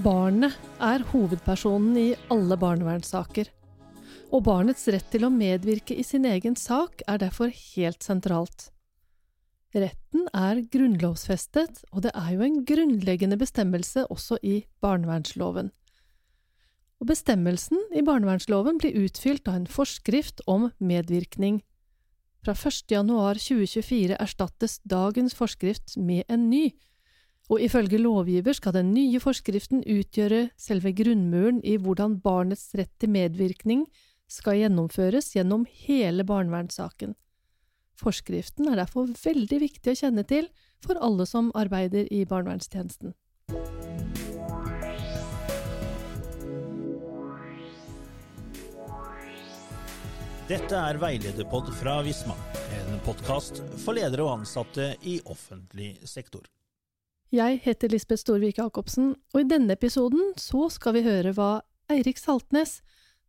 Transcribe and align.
Barnet 0.00 0.54
er 0.80 1.02
hovedpersonen 1.10 1.96
i 1.98 2.08
alle 2.32 2.56
barnevernssaker. 2.56 3.50
Og 4.30 4.44
barnets 4.46 4.86
rett 4.88 5.08
til 5.12 5.26
å 5.26 5.32
medvirke 5.34 5.96
i 5.98 6.04
sin 6.06 6.24
egen 6.24 6.54
sak 6.56 7.02
er 7.10 7.18
derfor 7.20 7.50
helt 7.52 8.06
sentralt. 8.06 8.70
Retten 9.74 10.24
er 10.34 10.62
grunnlovsfestet, 10.72 11.84
og 11.92 12.06
det 12.06 12.14
er 12.16 12.30
jo 12.32 12.46
en 12.46 12.62
grunnleggende 12.66 13.36
bestemmelse 13.38 14.06
også 14.10 14.38
i 14.42 14.62
barnevernsloven. 14.82 15.68
Og 17.00 17.10
bestemmelsen 17.10 17.78
i 17.96 18.02
barnevernsloven 18.04 18.80
blir 18.80 18.96
utfylt 19.04 19.46
av 19.48 19.60
en 19.60 19.68
forskrift 19.70 20.42
om 20.50 20.70
medvirkning. 20.78 21.60
Fra 22.40 22.54
1. 22.56 22.86
januar 22.88 23.36
2024 23.36 24.16
erstattes 24.16 24.78
dagens 24.88 25.34
forskrift 25.36 25.98
med 26.00 26.24
en 26.32 26.48
ny, 26.48 26.70
og 27.52 27.60
ifølge 27.60 27.98
lovgiver 28.00 28.54
skal 28.56 28.78
den 28.78 28.94
nye 28.94 29.20
forskriften 29.20 29.82
utgjøre 29.84 30.46
selve 30.56 30.94
grunnmuren 30.96 31.58
i 31.66 31.74
hvordan 31.76 32.20
barnets 32.24 32.70
rett 32.78 32.92
til 33.02 33.12
medvirkning 33.12 33.84
skal 34.30 34.60
gjennomføres 34.62 35.32
gjennom 35.34 35.66
hele 35.84 36.24
barnevernssaken. 36.24 37.12
Forskriften 38.00 38.70
er 38.70 38.80
derfor 38.80 39.10
veldig 39.12 39.60
viktig 39.60 39.92
å 39.92 40.00
kjenne 40.00 40.24
til 40.24 40.48
for 40.80 40.96
alle 40.96 41.26
som 41.28 41.50
arbeider 41.58 42.08
i 42.08 42.22
barnevernstjenesten. 42.24 43.12
Dette 50.50 50.74
er 50.74 50.96
Veilederpod 50.98 51.68
fra 51.78 52.00
Visma, 52.02 52.34
en 52.74 52.96
podkast 53.04 53.60
for 53.78 53.94
ledere 53.94 54.24
og 54.24 54.40
ansatte 54.40 54.96
i 55.06 55.20
offentlig 55.30 55.92
sektor. 56.10 56.42
Jeg 57.30 57.60
heter 57.62 57.92
Lisbeth 57.92 58.24
Storvik 58.24 58.58
Jacobsen, 58.58 59.12
og 59.30 59.38
i 59.38 59.46
denne 59.46 59.76
episoden 59.78 60.32
så 60.42 60.64
skal 60.74 60.96
vi 60.96 61.04
høre 61.04 61.30
hva 61.36 61.60
Eirik 61.94 62.18
Saltnes, 62.18 62.80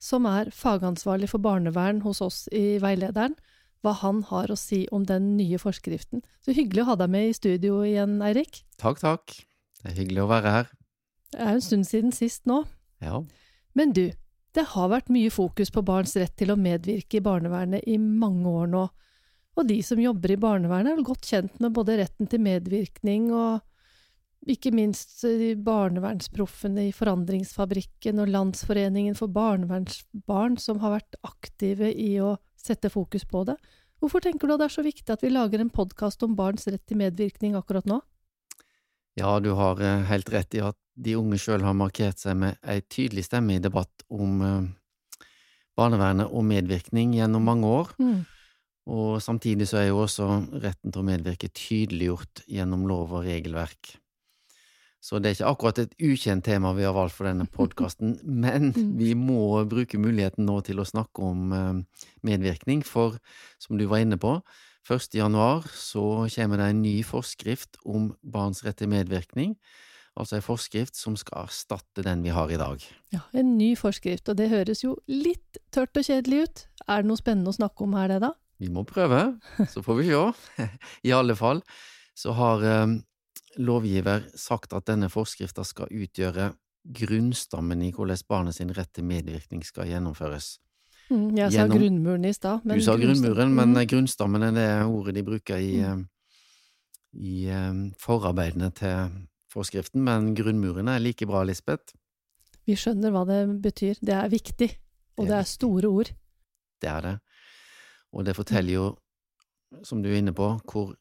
som 0.01 0.25
er 0.25 0.49
fagansvarlig 0.49 1.29
for 1.29 1.45
barnevern 1.45 1.99
hos 2.07 2.23
oss 2.25 2.39
i 2.49 2.79
Veilederen, 2.81 3.37
hva 3.85 3.93
han 4.01 4.23
har 4.31 4.49
å 4.49 4.57
si 4.57 4.87
om 4.89 5.05
den 5.05 5.35
nye 5.37 5.61
forskriften. 5.61 6.25
Så 6.41 6.57
hyggelig 6.57 6.87
å 6.87 6.89
ha 6.89 6.97
deg 7.03 7.13
med 7.13 7.29
i 7.29 7.37
studio 7.37 7.83
igjen, 7.85 8.17
Eirik. 8.25 8.63
Takk, 8.81 8.97
takk. 9.05 9.37
Det 9.83 9.93
er 9.93 9.99
hyggelig 9.99 10.25
å 10.25 10.31
være 10.33 10.57
her. 10.57 10.73
Det 11.37 11.45
er 11.45 11.53
en 11.53 11.67
stund 11.69 11.85
siden 11.85 12.17
sist 12.17 12.49
nå. 12.49 12.63
Ja. 12.97 13.21
Men 13.77 13.93
du, 13.93 14.07
det 14.55 14.67
har 14.73 14.91
vært 14.91 15.11
mye 15.13 15.31
fokus 15.31 15.71
på 15.71 15.83
barns 15.87 16.15
rett 16.19 16.33
til 16.39 16.51
å 16.51 16.59
medvirke 16.59 17.19
i 17.19 17.23
barnevernet 17.23 17.87
i 17.87 17.97
mange 18.01 18.51
år 18.51 18.71
nå, 18.71 18.85
og 19.59 19.67
de 19.67 19.81
som 19.83 19.99
jobber 19.99 20.33
i 20.33 20.39
barnevernet 20.39 20.93
er 20.93 20.99
vel 20.99 21.07
godt 21.07 21.27
kjent 21.27 21.59
med 21.63 21.75
både 21.75 21.99
retten 21.99 22.29
til 22.31 22.43
medvirkning 22.43 23.29
og 23.35 23.59
ikke 24.49 24.71
minst 24.73 25.21
barnevernsproffene 25.61 26.87
i 26.87 26.93
Forandringsfabrikken 26.95 28.23
og 28.23 28.31
Landsforeningen 28.33 29.17
for 29.17 29.29
barnevernsbarn 29.33 30.55
som 30.57 30.79
har 30.81 30.95
vært 30.95 31.19
aktive 31.27 31.91
i 31.93 32.15
å 32.23 32.37
sette 32.57 32.89
fokus 32.89 33.27
på 33.29 33.43
det. 33.51 33.57
Hvorfor 34.01 34.23
tenker 34.23 34.49
du 34.49 34.55
at 34.55 34.63
det 34.63 34.69
er 34.71 34.77
så 34.79 34.85
viktig 34.85 35.13
at 35.13 35.21
vi 35.21 35.29
lager 35.29 35.61
en 35.61 35.69
podkast 35.69 36.23
om 36.25 36.33
barns 36.37 36.65
rett 36.71 36.81
til 36.89 36.97
medvirkning 37.03 37.53
akkurat 37.59 37.85
nå? 37.85 37.99
Ja, 39.19 39.35
du 39.43 39.51
har 39.59 39.81
eh, 39.83 40.07
helt 40.09 40.31
rett 40.33 40.55
i 40.57 40.63
at 40.63 40.77
de 41.01 41.15
unge 41.17 41.39
sjøl 41.41 41.63
har 41.65 41.77
markert 41.77 42.21
seg 42.21 42.37
med 42.37 42.59
ei 42.67 42.81
tydelig 42.85 43.25
stemme 43.27 43.57
i 43.57 43.63
debatt 43.63 44.05
om 44.13 44.43
eh, 44.45 45.25
barnevernet 45.77 46.29
og 46.29 46.45
medvirkning 46.45 47.15
gjennom 47.17 47.47
mange 47.47 47.71
år. 47.71 47.95
Mm. 48.01 48.21
Og 48.91 49.21
samtidig 49.21 49.67
så 49.69 49.81
er 49.81 49.89
jo 49.89 50.03
også 50.03 50.27
retten 50.61 50.91
til 50.91 51.01
å 51.01 51.07
medvirke 51.07 51.51
tydeliggjort 51.53 52.45
gjennom 52.49 52.87
lov 52.89 53.13
og 53.17 53.27
regelverk. 53.27 53.95
Så 55.01 55.17
det 55.17 55.31
er 55.31 55.35
ikke 55.35 55.49
akkurat 55.49 55.79
et 55.81 55.93
ukjent 56.05 56.45
tema 56.45 56.75
vi 56.77 56.85
har 56.85 56.93
valgt 56.93 57.15
for 57.17 57.25
denne 57.29 57.47
podkasten, 57.57 58.19
men 58.21 58.73
vi 58.99 59.15
må 59.17 59.63
bruke 59.69 60.01
muligheten 60.01 60.45
nå 60.45 60.59
til 60.65 60.81
å 60.81 60.87
snakke 60.87 61.29
om 61.29 61.55
eh, 61.57 62.03
medvirkning, 62.27 62.85
for 62.85 63.17
som 63.61 63.81
du 63.81 63.87
var 63.89 64.03
inne 64.05 64.21
på, 64.21 64.37
1. 64.89 65.13
januar 65.13 65.65
så 65.77 66.25
kommer 66.33 66.57
det 66.57 66.67
en 66.71 66.81
ny 66.81 66.95
forskrift 67.05 67.77
om 67.85 68.11
barns 68.21 68.63
rett 68.65 68.79
til 68.81 68.89
medvirkning, 68.89 69.55
altså 70.19 70.35
en 70.37 70.43
forskrift 70.45 70.95
som 70.95 71.15
skal 71.17 71.45
erstatte 71.47 72.03
den 72.03 72.21
vi 72.23 72.29
har 72.35 72.51
i 72.51 72.57
dag. 72.59 72.83
Ja, 73.13 73.21
en 73.33 73.57
ny 73.57 73.75
forskrift, 73.79 74.29
og 74.29 74.37
det 74.37 74.49
høres 74.51 74.83
jo 74.83 74.97
litt 75.07 75.57
tørt 75.71 75.95
og 75.97 76.03
kjedelig 76.07 76.43
ut. 76.43 76.65
Er 76.87 77.01
det 77.03 77.09
noe 77.11 77.17
spennende 77.21 77.49
å 77.53 77.55
snakke 77.57 77.83
om 77.85 77.93
her, 77.93 78.07
det 78.11 78.19
da? 78.25 78.33
Vi 78.61 78.69
må 78.69 78.83
prøve, 78.85 79.39
så 79.71 79.81
får 79.81 80.01
vi 80.01 80.09
se. 80.11 80.67
I 81.07 81.13
alle 81.17 81.35
fall 81.35 81.63
så 82.17 82.35
har 82.37 82.61
eh, 82.67 82.97
lovgiver 83.57 84.27
sagt 84.37 84.73
at 84.77 84.85
denne 84.85 85.09
forskrifta 85.09 85.63
skal 85.65 85.87
utgjøre 85.89 86.51
grunnstammen 86.97 87.81
i 87.85 87.91
hvordan 87.93 88.17
barnet 88.29 88.55
sin 88.57 88.71
rett 88.73 88.91
til 88.93 89.05
medvirkning 89.05 89.63
skal 89.65 89.87
gjennomføres. 89.89 90.57
Mm, 91.11 91.35
jeg 91.37 91.51
sa 91.53 91.65
grunnmuren 91.67 92.23
i 92.25 92.31
stad. 92.33 92.63
Du 92.63 92.79
sa 92.81 92.95
grunnmuren, 92.97 93.51
men 93.53 93.73
Mm. 93.73 93.85
grunnstammen 93.87 94.43
er 94.47 94.51
det 94.55 94.69
ordet 94.87 95.15
de 95.15 95.23
bruker 95.23 95.57
i, 95.57 95.81
Mm. 95.81 95.99
eh, 96.01 96.05
i 97.19 97.47
eh, 97.49 97.73
forarbeidene 97.99 98.71
til 98.73 99.27
forskriften, 99.51 100.03
men 100.05 100.31
grunnmuren 100.37 100.89
er 100.91 101.01
like 101.03 101.27
bra, 101.27 101.43
Lisbeth. 101.47 101.95
Vi 102.67 102.77
skjønner 102.77 103.13
hva 103.13 103.25
det 103.27 103.41
betyr. 103.63 103.99
Det 104.01 104.15
er 104.15 104.31
viktig, 104.31 104.69
og 105.17 105.25
Det 105.25 105.27
er 105.27 105.31
det 105.31 105.39
er 105.39 105.49
store 105.49 105.91
ord. 105.91 106.11
Det 106.81 106.89
er 106.89 107.01
det. 107.07 107.15
Og 108.11 108.25
det 108.27 108.35
forteller 108.35 108.73
jo, 108.73 108.85
som 109.87 110.01
du 110.03 110.09
er 110.11 110.19
inne 110.19 110.33
på, 110.35 110.47
hvor 110.71 110.93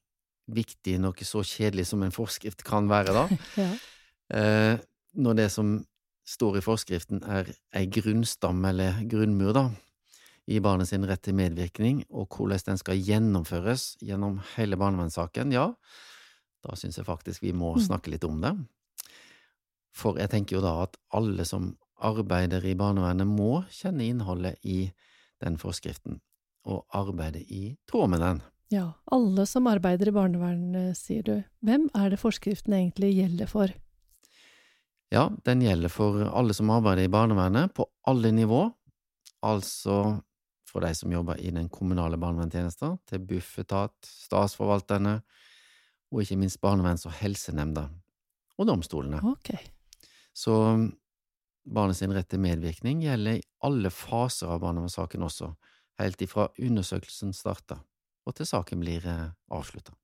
viktig 0.50 0.97
noe 1.03 1.27
så 1.27 1.43
kjedelig 1.47 1.87
som 1.91 2.03
en 2.03 2.15
forskrift 2.15 2.65
kan 2.66 2.91
være, 2.91 3.15
da. 3.15 3.27
Ja. 3.60 3.71
Eh, 4.31 4.77
når 5.19 5.34
det 5.41 5.49
som 5.50 5.72
står 6.31 6.60
i 6.60 6.62
forskriften 6.62 7.25
er 7.27 7.49
ei 7.75 7.89
grunnstamme 7.91 8.71
eller 8.71 9.00
grunnmur, 9.10 9.50
da, 9.56 9.65
i 10.50 10.60
barnet 10.62 10.91
sin 10.91 11.06
rett 11.06 11.22
til 11.27 11.37
medvirkning, 11.39 12.05
og 12.10 12.31
hvordan 12.34 12.62
den 12.66 12.78
skal 12.81 12.99
gjennomføres 12.99 13.97
gjennom 14.03 14.39
hele 14.56 14.78
barnevernssaken, 14.78 15.53
ja, 15.55 15.72
da 16.66 16.76
syns 16.76 16.97
jeg 17.00 17.06
faktisk 17.06 17.43
vi 17.43 17.53
må 17.53 17.75
Mm. 17.76 17.82
snakke 17.87 18.10
litt 18.10 18.25
om 18.25 18.41
det. 18.41 18.54
For 19.93 20.19
jeg 20.19 20.31
tenker 20.31 20.56
jo 20.56 20.62
da 20.62 20.82
at 20.84 20.97
alle 21.12 21.44
som 21.44 21.76
arbeider 22.00 22.65
i 22.65 22.75
barnevernet 22.75 23.26
må 23.26 23.65
kjenne 23.69 24.06
innholdet 24.09 24.56
i 24.65 24.93
den 25.43 25.56
forskriften, 25.56 26.21
og 26.65 26.84
arbeide 26.93 27.41
i 27.41 27.76
tråd 27.88 28.10
med 28.10 28.21
den. 28.21 28.43
ja. 28.71 28.93
Alle 29.10 29.47
som 29.47 29.66
arbeider 29.66 30.09
i 30.09 30.12
barnevernet, 30.12 30.97
sier 30.97 31.22
du. 31.22 31.44
Hvem 31.65 31.88
er 31.94 32.10
det 32.10 32.21
forskriften 32.21 32.72
egentlig 32.72 33.15
gjelder 33.16 33.47
for? 33.48 33.69
Ja, 35.10 35.28
den 35.44 35.60
gjelder 35.60 35.91
for 35.91 36.22
alle 36.31 36.54
som 36.54 36.71
arbeider 36.71 37.03
i 37.04 37.09
barnevernet, 37.10 37.75
på 37.75 37.84
alle 38.06 38.31
nivå, 38.31 38.72
altså 39.42 40.22
for 40.71 40.81
de 40.81 40.94
som 40.94 41.10
jobber 41.10 41.41
i 41.42 41.50
den 41.50 41.69
kommunale 41.69 42.16
barnevernstjenesten, 42.16 42.98
til 43.10 43.19
Bufetat, 43.19 43.91
statsforvalterne, 44.06 45.16
og 46.10 46.22
ikke 46.22 46.38
minst 46.41 46.60
barneverns- 46.62 47.06
og 47.06 47.15
helsenemnda, 47.21 47.88
og 48.59 48.66
domstolene. 48.66 49.21
Okay. 49.37 49.60
Så 50.34 50.54
barnets 51.65 52.00
sin 52.03 52.12
rett 52.15 52.28
til 52.31 52.43
medvirkning 52.43 53.04
gjelder 53.04 53.38
i 53.38 53.47
alle 53.66 53.93
faser 53.94 54.50
av 54.50 54.62
barnevernssaken 54.65 55.22
også, 55.22 55.53
helt 56.00 56.22
ifra 56.25 56.48
undersøkelsen 56.59 57.34
starter 57.37 57.81
og 58.31 58.37
til 58.38 58.48
saken 58.48 58.82
blir 58.82 59.06
eh, 59.09 59.32
avslutta. 59.53 59.94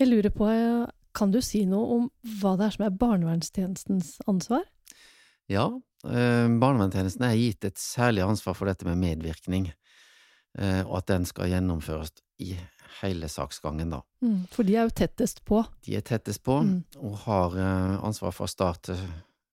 Jeg 0.00 0.08
lurer 0.10 0.32
på, 0.34 0.48
eh, 0.48 0.88
kan 1.16 1.32
du 1.34 1.40
si 1.44 1.64
noe 1.68 1.96
om 1.96 2.08
hva 2.40 2.56
det 2.58 2.66
er 2.66 2.76
som 2.76 2.86
er 2.86 2.98
barnevernstjenestens 3.02 4.16
ansvar? 4.30 4.64
Ja, 5.50 5.66
eh, 6.06 6.46
barnevernstjenesten 6.62 7.26
er 7.26 7.38
gitt 7.38 7.68
et 7.68 7.80
særlig 7.80 8.24
ansvar 8.26 8.56
for 8.58 8.70
dette 8.70 8.88
med 8.88 9.00
medvirkning, 9.02 9.72
og 10.58 10.96
at 10.98 11.06
den 11.06 11.22
skal 11.28 11.46
gjennomføres 11.46 12.10
i 12.42 12.56
hele 13.00 13.28
saksgangen, 13.28 13.90
da. 13.90 14.00
Mm, 14.22 14.46
for 14.52 14.62
de 14.66 14.76
er 14.76 14.84
jo 14.88 14.90
tettest 14.90 15.44
på. 15.44 15.62
De 15.86 15.96
er 15.96 16.02
tettest 16.02 16.42
på, 16.42 16.60
Mm. 16.62 16.84
og 16.98 17.16
har 17.24 17.56
eh, 17.56 18.04
ansvar 18.04 18.32
for 18.32 18.46
å 18.46 18.50
starte 18.50 18.96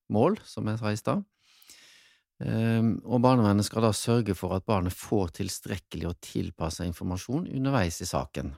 mål, 0.09 0.38
som 0.45 0.65
jeg 0.67 0.79
sa 0.79 0.91
i 0.91 0.95
stad. 0.95 1.23
Ehm, 2.39 3.01
Og 3.06 3.21
barnevernet 3.21 3.65
skal 3.65 3.81
da 3.81 3.91
sørge 3.91 4.35
for 4.38 4.53
at 4.56 4.65
barnet 4.65 4.94
får 4.94 5.31
tilstrekkelig 5.39 6.07
og 6.12 6.19
tilpassa 6.21 6.85
informasjon 6.85 7.47
underveis 7.56 8.01
i 8.01 8.06
saken, 8.06 8.53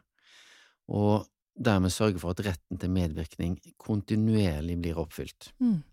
og 0.90 1.28
dermed 1.60 1.92
sørge 1.92 2.20
for 2.20 2.32
at 2.32 2.44
retten 2.46 2.80
til 2.80 2.90
medvirkning 2.90 3.58
kontinuerlig 3.80 4.78
blir 4.82 5.00
oppfylt. 5.00 5.52
Mm. 5.62 5.84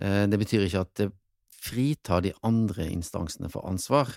Eh, 0.00 0.26
Det 0.26 0.38
betyr 0.38 0.66
ikke 0.66 0.80
at 0.80 0.94
det 0.94 1.12
fritar 1.50 2.22
de 2.22 2.32
andre 2.44 2.86
instansene 2.90 3.50
for 3.50 3.66
ansvar. 3.66 4.08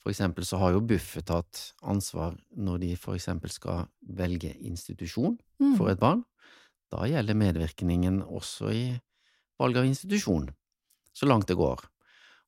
For 0.00 0.10
eksempel 0.12 0.46
så 0.48 0.56
har 0.56 0.72
jo 0.72 0.80
Bufetat 0.80 1.74
ansvar 1.82 2.36
når 2.56 2.80
de 2.80 2.94
for 2.96 3.18
eksempel 3.18 3.52
skal 3.52 3.86
velge 4.00 4.54
institusjon 4.56 5.38
Mm. 5.60 5.76
for 5.76 5.90
et 5.90 6.00
barn. 6.00 6.24
Da 6.90 7.04
gjelder 7.06 7.34
medvirkningen 7.36 8.22
også 8.24 8.72
i 8.72 9.00
valg 9.60 9.76
av 9.76 9.84
institusjon, 9.84 10.48
så 11.12 11.26
langt 11.28 11.46
det 11.46 11.56
går. 11.56 11.84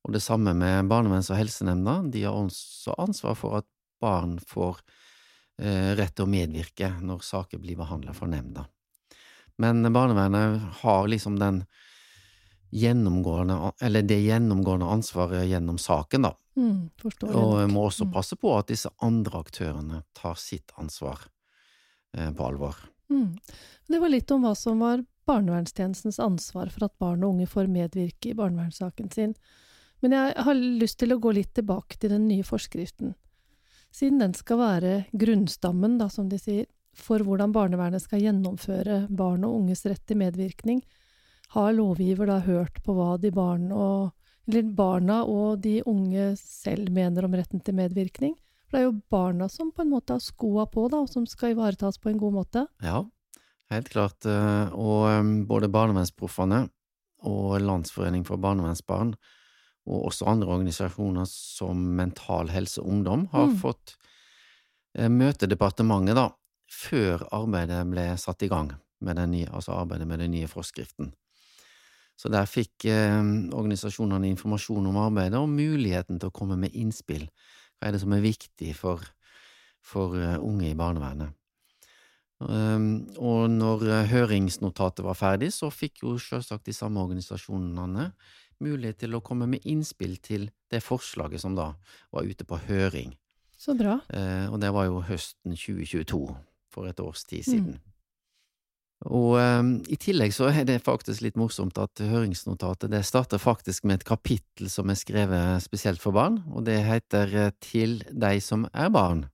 Og 0.03 0.13
det 0.13 0.21
samme 0.21 0.53
med 0.53 0.89
barneverns- 0.89 1.29
og 1.29 1.37
helsenemnda, 1.37 2.09
de 2.11 2.23
har 2.23 2.33
også 2.33 2.95
ansvar 2.97 3.35
for 3.37 3.57
at 3.57 3.65
barn 4.01 4.39
får 4.39 4.81
eh, 5.59 5.93
rett 5.95 6.15
til 6.15 6.25
å 6.25 6.29
medvirke 6.29 6.89
når 6.99 7.21
saker 7.21 7.59
blir 7.61 7.77
behandlet 7.77 8.15
for 8.15 8.25
nemnda. 8.27 8.65
Men 9.59 9.83
barnevernet 9.93 10.59
har 10.81 11.07
liksom 11.07 11.37
den 11.39 11.65
gjennomgående, 12.73 13.71
eller 13.81 14.01
det 14.01 14.17
gjennomgående 14.25 14.89
ansvaret 14.89 15.45
gjennom 15.47 15.77
saken, 15.77 16.25
da. 16.25 16.33
Mm, 16.55 16.89
Og 17.33 17.57
vi 17.57 17.73
må 17.73 17.87
også 17.89 18.05
Mm. 18.05 18.11
passe 18.13 18.35
på 18.35 18.57
at 18.57 18.67
disse 18.67 18.89
andre 19.01 19.39
aktørene 19.39 20.03
tar 20.13 20.35
sitt 20.35 20.71
ansvar 20.77 21.19
eh, 22.15 22.29
på 22.31 22.45
alvor. 22.45 22.75
Mm. 23.09 23.37
Det 23.87 23.99
var 23.99 24.09
litt 24.09 24.31
om 24.31 24.43
hva 24.43 24.55
som 24.55 24.79
var 24.79 25.03
barnevernstjenestens 25.25 26.19
ansvar 26.19 26.69
for 26.69 26.85
at 26.85 26.97
barn 26.99 27.23
og 27.23 27.33
unge 27.35 27.47
får 27.47 27.67
medvirke 27.67 28.29
i 28.31 28.37
barnevernssaken 28.37 29.11
sin. 29.11 29.35
Men 30.01 30.11
jeg 30.11 30.33
har 30.35 30.53
lyst 30.53 30.99
til 30.99 31.13
å 31.13 31.19
gå 31.19 31.33
litt 31.33 31.53
tilbake 31.55 31.97
til 31.97 32.09
den 32.09 32.27
nye 32.27 32.43
forskriften. 32.43 33.15
Siden 33.93 34.19
den 34.19 34.33
skal 34.33 34.57
være 34.57 35.05
grunnstammen, 35.13 35.97
da, 35.97 36.07
som 36.09 36.29
de 36.29 36.37
sier, 36.37 36.65
for 36.93 37.19
hvordan 37.19 37.53
barnevernet 37.53 38.01
skal 38.01 38.21
gjennomføre 38.21 39.07
barn 39.09 39.45
og 39.45 39.61
unges 39.61 39.85
rett 39.85 40.05
til 40.05 40.17
medvirkning, 40.17 40.83
har 41.55 41.73
lovgiver 41.73 42.27
da 42.27 42.39
hørt 42.41 42.83
på 42.83 42.93
hva 42.97 43.19
de 43.21 43.31
barn 43.31 43.71
og, 43.71 44.11
eller 44.47 44.63
barna 44.75 45.21
og 45.23 45.61
de 45.63 45.81
unge 45.87 46.33
selv 46.39 46.91
mener 46.91 47.25
om 47.25 47.33
retten 47.37 47.61
til 47.63 47.75
medvirkning? 47.77 48.35
For 48.67 48.77
det 48.77 48.81
er 48.81 48.87
jo 48.89 49.01
barna 49.13 49.47
som 49.49 49.71
på 49.71 49.83
en 49.85 49.91
måte 49.93 50.15
har 50.15 50.23
skoa 50.23 50.65
på, 50.65 50.87
da, 50.89 51.03
og 51.05 51.09
som 51.09 51.25
skal 51.29 51.53
ivaretas 51.53 51.99
på 52.01 52.09
en 52.09 52.17
god 52.17 52.33
måte. 52.33 52.65
Ja, 52.81 53.03
helt 53.71 53.89
klart. 53.89 54.25
eh, 54.25 54.73
Og 54.73 55.47
både 55.47 55.69
Barnevernsproffene 55.69 56.69
og 57.23 57.61
Landsforening 57.61 58.25
for 58.25 58.37
barnevernsbarn, 58.37 59.13
og 59.87 60.05
også 60.09 60.27
andre 60.27 60.47
organisasjoner 60.47 61.25
som 61.27 61.77
Mental 61.95 62.49
Helse 62.49 62.81
Ungdom, 62.81 63.27
har 63.31 63.47
Mm. 63.47 63.57
fått 63.57 63.95
eh, 64.95 65.07
møte 65.09 65.47
departementet 65.47 66.15
da, 66.15 66.29
før 66.69 67.27
arbeidet 67.31 67.89
ble 67.89 68.17
satt 68.17 68.41
i 68.43 68.47
gang 68.47 68.71
med 69.01 69.15
den 69.15 69.31
nye, 69.31 69.47
altså 69.51 69.71
arbeidet 69.73 70.07
med 70.07 70.19
den 70.19 70.31
nye 70.31 70.47
forskriften. 70.47 71.13
Så 72.19 72.29
der 72.31 72.47
fikk 72.49 72.85
eh, 72.91 73.21
organisasjonene 73.55 74.29
informasjon 74.31 74.89
om 74.91 74.99
arbeidet 75.01 75.39
og 75.39 75.51
muligheten 75.51 76.21
til 76.21 76.29
å 76.29 76.35
komme 76.35 76.57
med 76.59 76.75
innspill. 76.77 77.25
Hva 77.77 77.89
er 77.89 77.95
det 77.95 78.03
som 78.03 78.13
er 78.15 78.23
viktig 78.23 78.75
for, 78.77 79.01
for 79.83 80.15
uh, 80.15 80.37
unge 80.39 80.69
i 80.69 80.77
barnevernet? 80.77 81.33
Um, 82.43 83.05
og 83.23 83.49
når 83.51 83.85
eh, 83.87 84.07
høringsnotatet 84.11 85.03
var 85.05 85.17
ferdig, 85.17 85.51
så 85.55 85.69
fikk 85.71 86.03
jo 86.03 86.15
selvsagt 86.19 86.67
de 86.67 86.75
samme 86.75 87.01
organisasjonene 87.03 88.09
mulighet 88.63 89.03
til 89.03 89.17
å 89.17 89.23
komme 89.23 89.47
med 89.49 89.65
innspill 89.69 90.17
til 90.23 90.47
det 90.71 90.81
forslaget 90.83 91.43
som 91.43 91.55
da 91.57 91.73
var 92.13 92.27
ute 92.27 92.47
på 92.47 92.59
høring. 92.67 93.13
Så 93.57 93.75
bra. 93.79 93.99
Eh, 94.11 94.47
og 94.51 94.59
det 94.63 94.73
var 94.75 94.89
jo 94.89 95.03
høsten 95.07 95.55
2022, 95.55 96.21
for 96.73 96.89
et 96.89 96.99
års 97.03 97.23
tid 97.27 97.47
Mm. 97.73 97.92
Og 99.11 99.35
um, 99.35 99.73
i 99.91 99.97
tillegg 99.99 100.31
så 100.35 100.47
er 100.47 100.63
det 100.67 100.83
faktisk 100.85 101.25
litt 101.25 101.35
morsomt 101.39 101.79
at 101.81 101.99
høringsnotatet 101.99 102.91
det 102.93 103.01
starter 103.03 103.41
faktisk 103.41 103.83
med 103.87 103.99
et 103.99 104.07
kapittel 104.07 104.69
som 104.71 104.91
er 104.91 104.99
skrevet 104.99 105.63
spesielt 105.65 105.99
for 105.99 106.15
barn, 106.15 106.39
og 106.53 106.63
det 106.69 106.79
heter 106.87 107.35
eh, 107.35 107.51
Til 107.63 107.99
deg 108.09 108.39
som 108.43 108.67
er 108.71 108.93
barn. 108.93 109.25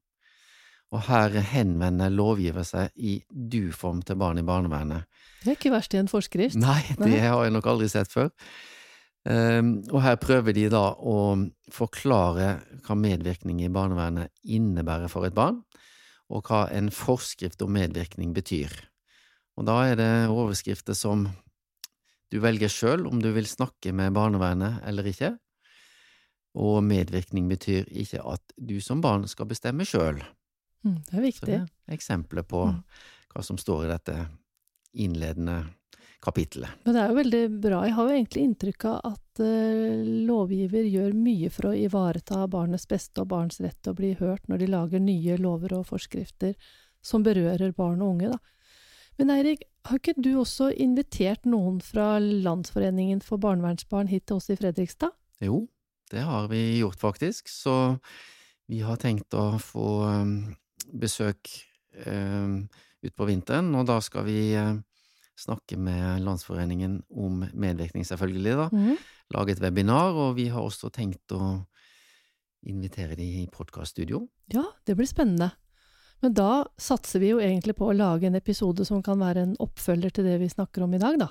Og 0.89 1.05
her 1.05 1.35
henvender 1.51 2.09
lovgiver 2.09 2.65
seg 2.65 2.89
i 2.97 3.19
du-form 3.29 4.01
til 4.01 4.17
barn 4.17 4.41
i 4.41 4.45
barnevernet. 4.47 5.05
Det 5.43 5.53
er 5.53 5.59
ikke 5.59 5.75
verst 5.75 5.93
i 5.93 6.01
en 6.01 6.09
forskrift. 6.09 6.57
Nei, 6.57 6.81
det 6.97 7.21
har 7.21 7.45
jeg 7.45 7.53
nok 7.53 7.69
aldri 7.69 7.91
sett 7.93 8.09
før. 8.09 8.31
Um, 9.29 9.75
og 9.91 10.01
her 10.01 10.17
prøver 10.17 10.55
de 10.55 10.65
da 10.71 10.87
å 10.95 11.17
forklare 11.75 12.55
hva 12.87 12.97
medvirkning 12.97 13.59
i 13.61 13.69
barnevernet 13.69 14.31
innebærer 14.49 15.11
for 15.11 15.27
et 15.27 15.37
barn, 15.37 15.61
og 16.33 16.49
hva 16.49 16.65
en 16.73 16.89
forskrift 16.93 17.61
om 17.61 17.75
medvirkning 17.77 18.33
betyr. 18.33 18.73
Og 19.59 19.65
da 19.67 19.75
er 19.91 19.97
det 19.99 20.09
overskrifter 20.31 20.95
som 20.95 21.27
du 22.31 22.37
velger 22.39 22.71
sjøl 22.71 23.07
om 23.09 23.19
du 23.21 23.31
vil 23.35 23.47
snakke 23.49 23.91
med 23.95 24.13
barnevernet 24.15 24.79
eller 24.87 25.07
ikke, 25.09 25.33
og 26.59 26.79
medvirkning 26.85 27.49
betyr 27.51 27.89
ikke 27.91 28.21
at 28.25 28.53
du 28.57 28.77
som 28.81 29.01
barn 29.03 29.27
skal 29.29 29.49
bestemme 29.49 29.85
sjøl. 29.87 30.21
Mm, 30.85 30.95
det 31.09 31.13
er 31.13 31.19
Så 31.19 31.25
viktig. 31.25 31.47
det 31.51 31.59
er 31.89 31.97
eksempler 31.97 32.43
på 32.47 32.63
Mm. 32.71 32.83
hva 33.33 33.43
som 33.43 33.57
står 33.57 33.85
i 33.85 33.91
dette 33.91 34.15
innledende 34.95 35.57
kapittelet. 36.21 36.69
Men 36.85 36.93
det 36.95 37.01
er 37.01 37.09
jo 37.11 37.15
veldig 37.19 37.61
bra. 37.61 37.81
Jeg 37.85 37.93
har 37.95 38.07
jo 38.09 38.15
egentlig 38.15 38.43
inntrykk 38.47 38.85
av 38.85 39.13
at 39.13 39.39
eh, 39.39 40.03
lovgiver 40.27 40.83
gjør 40.89 41.13
mye 41.15 41.49
for 41.53 41.69
å 41.69 41.75
ivareta 41.77 42.47
barnets 42.51 42.87
beste 42.87 43.21
og 43.21 43.29
barns 43.31 43.59
rett 43.63 43.77
til 43.83 43.93
å 43.93 43.95
bli 43.99 44.13
hørt 44.19 44.47
når 44.49 44.57
de 44.63 44.67
lager 44.67 44.99
nye 44.99 45.37
lover 45.37 45.77
og 45.77 45.85
forskrifter 45.87 46.55
som 47.01 47.23
berører 47.23 47.71
barn 47.75 48.01
og 48.01 48.15
unge. 48.17 48.31
Da. 48.33 48.39
Men 49.19 49.33
Eirik, 49.33 49.65
har 49.83 49.99
ikke 49.99 50.15
du 50.15 50.31
også 50.39 50.69
invitert 50.79 51.43
noen 51.49 51.81
fra 51.83 52.13
Landsforeningen 52.23 53.19
for 53.23 53.41
barnevernsbarn 53.43 54.07
hit 54.07 54.29
til 54.29 54.39
oss 54.39 54.47
i 54.47 54.55
Fredrikstad? 54.55 55.11
Jo, 55.43 55.65
det 56.11 56.23
har 56.23 56.47
vi 56.51 56.79
gjort 56.79 57.01
faktisk, 57.01 57.51
så 57.51 57.97
vi 58.71 58.79
har 58.85 58.99
tenkt 59.01 59.35
å 59.35 59.57
få 59.59 59.89
um, 60.07 60.33
besøk 60.95 61.51
um, 62.07 62.63
utpå 63.03 63.27
vinteren, 63.27 63.73
og 63.75 63.89
da 63.91 63.99
skal 64.03 64.23
vi 64.29 64.53
uh, 64.55 64.77
snakke 65.39 65.75
med 65.75 66.23
Landsforeningen 66.23 67.01
om 67.11 67.43
medvirkning, 67.51 68.07
selvfølgelig, 68.07 68.55
da. 68.55 68.69
Mm. 68.71 68.95
Lage 69.35 69.57
et 69.57 69.63
webinar, 69.63 70.15
og 70.15 70.37
vi 70.39 70.47
har 70.53 70.63
også 70.63 70.93
tenkt 70.95 71.35
å 71.35 71.57
invitere 72.67 73.19
de 73.19 73.27
i 73.43 73.47
podkaststudio. 73.51 74.29
Ja, 74.55 74.63
det 74.87 74.95
blir 74.95 75.11
spennende. 75.11 75.51
Men 76.19 76.33
da 76.33 76.65
satser 76.77 77.19
vi 77.19 77.29
jo 77.31 77.39
egentlig 77.39 77.77
på 77.79 77.87
å 77.87 77.95
lage 77.95 78.27
en 78.27 78.35
episode 78.35 78.83
som 78.85 79.03
kan 79.03 79.21
være 79.21 79.45
en 79.45 79.53
oppfølger 79.63 80.11
til 80.11 80.27
det 80.27 80.35
vi 80.41 80.49
snakker 80.51 80.83
om 80.83 80.93
i 80.93 80.99
dag, 80.99 81.19
da. 81.21 81.29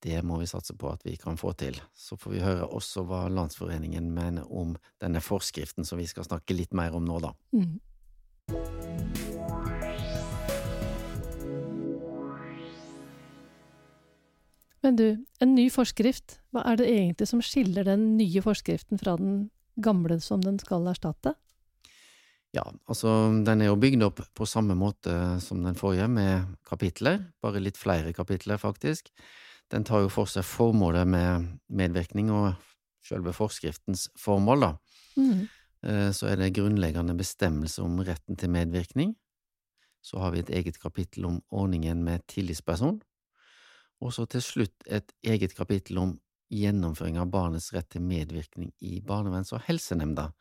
Det 0.00 0.20
må 0.24 0.38
vi 0.40 0.48
satse 0.48 0.74
på 0.80 0.88
at 0.92 1.04
vi 1.04 1.16
kan 1.20 1.36
få 1.40 1.52
til. 1.60 1.76
Så 1.96 2.16
får 2.20 2.32
vi 2.32 2.42
høre 2.44 2.68
også 2.68 3.04
hva 3.08 3.26
Landsforeningen 3.32 4.10
mener 4.16 4.48
om 4.48 4.74
denne 5.00 5.20
forskriften 5.24 5.88
som 5.88 6.00
vi 6.00 6.08
skal 6.08 6.24
snakke 6.28 6.56
litt 6.56 6.72
mer 6.76 6.96
om 6.96 7.04
nå, 7.04 7.20
da. 7.20 7.32
Mm. 7.52 7.80
Men 14.80 14.96
du, 14.96 15.06
en 15.40 15.54
ny 15.54 15.68
forskrift, 15.72 16.40
hva 16.52 16.64
er 16.68 16.80
det 16.80 16.88
egentlig 16.88 17.28
som 17.28 17.44
skiller 17.44 17.84
den 17.88 18.14
nye 18.16 18.40
forskriften 18.44 19.00
fra 19.00 19.16
den 19.20 19.50
gamle 19.80 20.16
som 20.24 20.40
den 20.44 20.56
skal 20.60 20.88
erstatte? 20.88 21.36
Ja, 22.56 22.64
altså 22.90 23.10
den 23.46 23.62
er 23.62 23.70
jo 23.70 23.78
bygd 23.78 24.02
opp 24.02 24.24
på 24.34 24.46
samme 24.48 24.74
måte 24.74 25.12
som 25.42 25.62
den 25.62 25.78
forrige, 25.78 26.08
med 26.10 26.56
kapitler, 26.66 27.20
bare 27.42 27.62
litt 27.62 27.78
flere 27.78 28.12
kapitler, 28.12 28.58
faktisk. 28.58 29.12
Den 29.70 29.86
tar 29.86 30.02
jo 30.02 30.10
for 30.10 30.26
seg 30.26 30.42
formålet 30.48 31.06
med 31.06 31.46
medvirkning 31.70 32.32
og 32.34 32.56
selve 33.06 33.32
forskriftens 33.36 34.08
formål, 34.18 34.66
da. 34.66 34.72
Mm. 35.16 35.44
Eh, 35.86 36.10
Så 36.12 36.26
er 36.26 36.36
det 36.36 36.54
grunnleggende 36.58 37.14
bestemmelse 37.14 37.82
om 37.82 38.00
retten 38.02 38.36
til 38.36 38.50
medvirkning. 38.50 39.14
Så 40.02 40.18
har 40.18 40.32
vi 40.32 40.40
et 40.40 40.50
eget 40.50 40.80
kapittel 40.80 41.26
om 41.26 41.42
ordningen 41.50 42.02
med 42.04 42.26
tillitsperson. 42.26 43.00
Og 44.00 44.12
så 44.12 44.26
til 44.26 44.42
slutt 44.42 44.86
et 44.86 45.12
eget 45.22 45.54
kapittel 45.54 45.98
om 45.98 46.18
gjennomføring 46.50 47.18
av 47.20 47.30
barnets 47.30 47.72
rett 47.72 47.88
til 47.90 48.02
medvirkning 48.02 48.72
i 48.80 49.00
barneverns- 49.00 49.52
og 49.52 49.60
helsenemnda. 49.68 50.32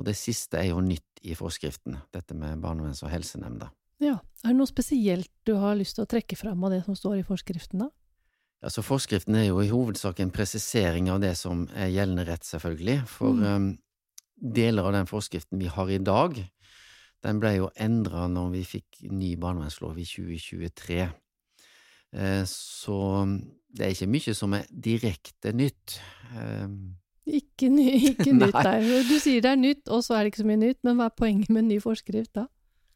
Og 0.00 0.06
det 0.08 0.16
siste 0.16 0.56
er 0.56 0.70
jo 0.70 0.80
nytt 0.80 1.20
i 1.28 1.34
forskriften, 1.36 1.98
dette 2.14 2.32
med 2.34 2.62
barneverns- 2.62 3.02
og 3.04 3.12
helsenemnda. 3.12 3.68
Ja, 4.00 4.14
er 4.16 4.54
det 4.54 4.56
noe 4.56 4.70
spesielt 4.70 5.28
du 5.44 5.52
har 5.60 5.76
lyst 5.76 5.98
til 5.98 6.06
å 6.06 6.08
trekke 6.08 6.38
fram 6.40 6.62
av 6.64 6.72
det 6.72 6.78
som 6.86 6.96
står 6.96 7.18
i 7.20 7.26
forskriften, 7.26 7.82
da? 7.84 7.90
Altså, 8.64 8.80
forskriften 8.84 9.36
er 9.36 9.46
jo 9.50 9.60
i 9.60 9.68
hovedsak 9.68 10.20
en 10.20 10.32
presisering 10.32 11.10
av 11.12 11.20
det 11.20 11.34
som 11.36 11.66
er 11.76 11.92
gjeldende 11.92 12.26
rett, 12.28 12.44
selvfølgelig. 12.48 13.06
For 13.08 13.32
Mm. 13.32 13.44
um, 13.44 13.78
deler 14.40 14.88
av 14.88 14.92
den 14.92 15.06
forskriften 15.06 15.58
vi 15.60 15.66
har 15.68 15.88
i 15.90 15.98
dag, 15.98 16.40
den 17.22 17.40
ble 17.40 17.56
jo 17.58 17.70
endra 17.76 18.26
når 18.28 18.50
vi 18.52 18.64
fikk 18.64 19.02
ny 19.12 19.34
barnevernslov 19.36 19.98
i 19.98 20.04
2023. 20.04 21.12
Eh, 22.12 22.44
Så 22.44 22.96
det 23.76 23.84
er 23.86 23.90
ikke 23.92 24.08
mye 24.10 24.34
som 24.34 24.54
er 24.54 24.64
direkte 24.72 25.52
nytt. 25.52 26.00
Eh, 26.34 26.68
Ikke, 27.28 27.68
ny, 27.68 27.86
ikke 28.12 28.32
nytt, 28.40 28.56
nei. 28.56 29.02
Du 29.08 29.16
sier 29.20 29.44
det 29.44 29.52
er 29.52 29.60
nytt, 29.60 29.84
og 29.88 30.02
så 30.06 30.16
er 30.16 30.24
det 30.24 30.32
ikke 30.32 30.42
så 30.44 30.48
mye 30.48 30.62
nytt, 30.62 30.80
men 30.86 30.98
hva 30.98 31.10
er 31.10 31.18
poenget 31.18 31.52
med 31.52 31.64
en 31.64 31.70
ny 31.74 31.78
forskrift 31.82 32.32
da? 32.38 32.46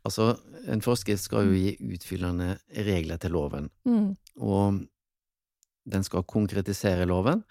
Altså, 0.05 0.35
en 0.69 0.83
forskrift 0.85 1.25
skal 1.25 1.49
jo 1.49 1.55
gi 1.57 1.95
utfyllende 1.95 2.59
regler 2.87 3.21
til 3.21 3.33
loven. 3.37 3.71
Mm. 3.89 4.11
og 4.41 4.83
den 5.85 6.05
skal 6.05 6.25
konkretisere 6.25 7.05
loven, 7.09 7.43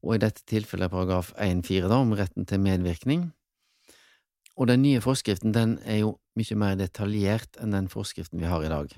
og 0.00 0.14
i 0.14 0.20
dette 0.22 0.44
tilfellet 0.48 0.92
paragraf 0.92 1.34
1-4 1.36 1.88
da, 1.90 1.98
om 1.98 2.14
retten 2.16 2.46
til 2.48 2.62
medvirkning. 2.62 3.26
Og 4.58 4.70
den 4.70 4.82
nye 4.82 5.02
forskriften 5.02 5.52
den 5.54 5.76
er 5.84 6.02
jo 6.02 6.14
mye 6.38 6.58
mer 6.58 6.78
detaljert 6.78 7.58
enn 7.62 7.74
den 7.74 7.90
forskriften 7.90 8.40
vi 8.40 8.48
har 8.48 8.64
i 8.64 8.70
dag. 8.72 8.94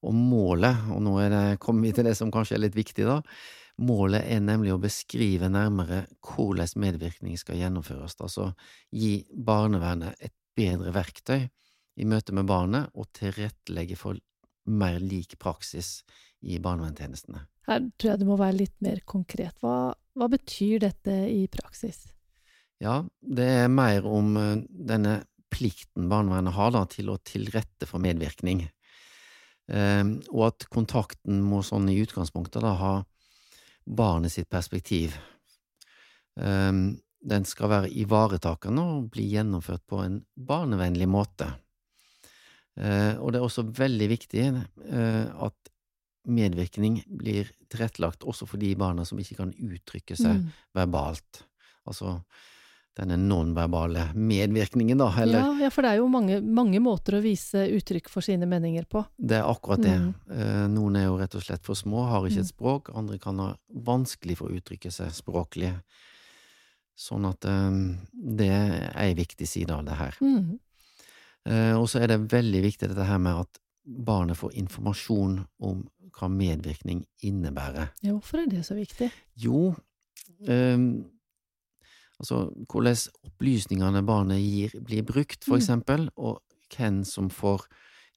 Og 0.00 0.16
målet, 0.16 0.80
og 0.92 1.02
nå 1.04 1.16
er 1.20 1.32
det, 1.32 1.44
kommer 1.60 1.86
vi 1.86 1.94
til 1.96 2.08
det 2.08 2.16
som 2.16 2.32
kanskje 2.32 2.56
er 2.56 2.64
litt 2.64 2.76
viktig 2.76 3.04
da, 3.08 3.20
målet 3.80 4.26
er 4.28 4.42
nemlig 4.44 4.74
å 4.74 4.80
beskrive 4.82 5.50
nærmere 5.52 6.04
hvordan 6.26 6.80
medvirkning 6.82 7.38
skal 7.40 7.60
gjennomføres, 7.60 8.16
altså 8.20 8.50
gi 8.92 9.20
barnevernet 9.32 10.20
et 10.20 10.34
bedre 10.56 10.92
verktøy 10.94 11.48
i 12.00 12.08
møte 12.08 12.34
med 12.36 12.48
barnet 12.48 12.92
og 12.94 13.10
tilrettelegge 13.16 13.96
for 13.98 14.20
mer 14.70 15.00
lik 15.02 15.38
praksis 15.40 16.00
i 16.40 16.60
barnevernstjenestene. 16.62 17.42
Her 17.68 17.82
tror 17.96 18.12
jeg 18.12 18.20
det 18.22 18.28
må 18.28 18.38
være 18.40 18.58
litt 18.60 18.76
mer 18.84 19.02
konkret. 19.08 19.56
Hva, 19.62 19.92
hva 20.16 20.28
betyr 20.30 20.80
dette 20.86 21.16
i 21.30 21.44
praksis? 21.52 22.06
Ja, 22.80 23.02
det 23.20 23.48
er 23.64 23.72
mer 23.72 24.06
om 24.08 24.36
eh, 24.40 24.62
denne 24.68 25.20
plikten 25.52 26.08
barnevernet 26.10 26.56
har 26.56 26.72
da, 26.74 26.84
til 26.88 27.10
å 27.12 27.18
tilrette 27.26 27.88
for 27.88 28.02
medvirkning. 28.02 28.64
Eh, 29.70 30.04
og 30.32 30.44
at 30.48 30.68
kontakten 30.72 31.42
må 31.44 31.60
sånn 31.66 31.90
i 31.92 31.98
utgangspunktet 32.00 32.64
da 32.64 32.74
ha 32.80 32.94
barnet 33.90 34.32
sitt 34.32 34.48
perspektiv. 34.52 35.16
Eh, 36.40 36.72
den 37.20 37.44
skal 37.44 37.68
være 37.68 37.90
ivaretakende 38.00 38.84
og 38.94 39.10
bli 39.12 39.26
gjennomført 39.34 39.82
på 39.90 40.00
en 40.04 40.22
barnevennlig 40.36 41.08
måte. 41.10 41.50
Eh, 42.80 43.18
og 43.18 43.32
det 43.32 43.40
er 43.40 43.44
også 43.44 43.66
veldig 43.76 44.08
viktig 44.08 44.44
eh, 44.46 45.26
at 45.28 45.72
medvirkning 46.30 47.00
blir 47.18 47.48
tilrettelagt 47.72 48.24
også 48.28 48.46
for 48.48 48.60
de 48.60 48.70
barna 48.78 49.04
som 49.08 49.18
ikke 49.20 49.38
kan 49.40 49.52
uttrykke 49.52 50.16
seg 50.16 50.38
Mm. 50.38 50.50
verbalt. 50.76 51.44
Altså 51.88 52.20
denne 52.98 53.16
nonverbale 53.16 54.08
medvirkningen, 54.18 54.98
da, 54.98 55.08
eller 55.22 55.38
Ja, 55.38 55.52
ja, 55.62 55.68
for 55.70 55.82
det 55.86 55.90
er 55.92 56.00
jo 56.00 56.08
mange, 56.10 56.40
mange 56.42 56.80
måter 56.82 57.16
å 57.16 57.22
vise 57.22 57.62
uttrykk 57.76 58.08
for 58.10 58.20
sine 58.26 58.46
meninger 58.50 58.84
på. 58.90 59.04
Det 59.16 59.38
er 59.38 59.46
akkurat 59.48 59.80
det. 59.84 59.94
Mm. 59.96 60.14
Eh, 60.34 60.64
Noen 60.74 60.96
er 60.98 61.04
jo 61.06 61.16
rett 61.20 61.34
og 61.38 61.42
slett 61.46 61.64
for 61.64 61.74
små, 61.78 62.02
har 62.10 62.26
ikke 62.26 62.40
Mm. 62.42 62.46
et 62.48 62.52
språk. 62.54 62.90
Andre 62.94 63.18
kan 63.18 63.38
ha 63.38 63.54
vanskelig 63.72 64.36
for 64.36 64.48
å 64.50 64.56
uttrykke 64.58 64.90
seg 64.92 65.12
språklig. 65.14 65.72
Sånn 66.98 67.24
at 67.30 67.44
eh, 67.44 67.70
det 68.12 68.48
er 68.50 68.92
ei 68.96 69.14
viktig 69.14 69.46
side 69.48 69.70
av 69.70 69.84
det 69.86 69.94
her. 69.96 70.16
Mm. 70.20 70.58
Eh, 71.46 71.72
Og 71.78 71.86
så 71.88 72.02
er 72.02 72.08
det 72.08 72.28
veldig 72.28 72.62
viktig 72.62 72.88
dette 72.90 73.06
her 73.06 73.18
med 73.18 73.38
at 73.46 73.58
barnet 73.86 74.36
får 74.36 74.52
informasjon 74.60 75.46
om 75.60 75.86
hva 76.18 76.28
medvirkning 76.28 77.06
innebærer. 77.22 77.92
Ja, 78.02 78.12
hvorfor 78.12 78.42
er 78.42 78.46
det 78.50 78.66
så 78.66 78.74
viktig? 78.76 79.10
Jo, 79.36 79.74
ehm, 80.46 81.04
altså 82.20 82.50
hvordan 82.68 82.96
opplysningene 83.26 84.02
barnet 84.06 84.40
gir, 84.42 84.74
blir 84.84 85.02
brukt, 85.08 85.44
for 85.44 85.56
Mm. 85.56 85.60
eksempel, 85.62 86.08
og 86.16 86.42
hvem 86.76 87.04
som 87.04 87.30
får 87.30 87.64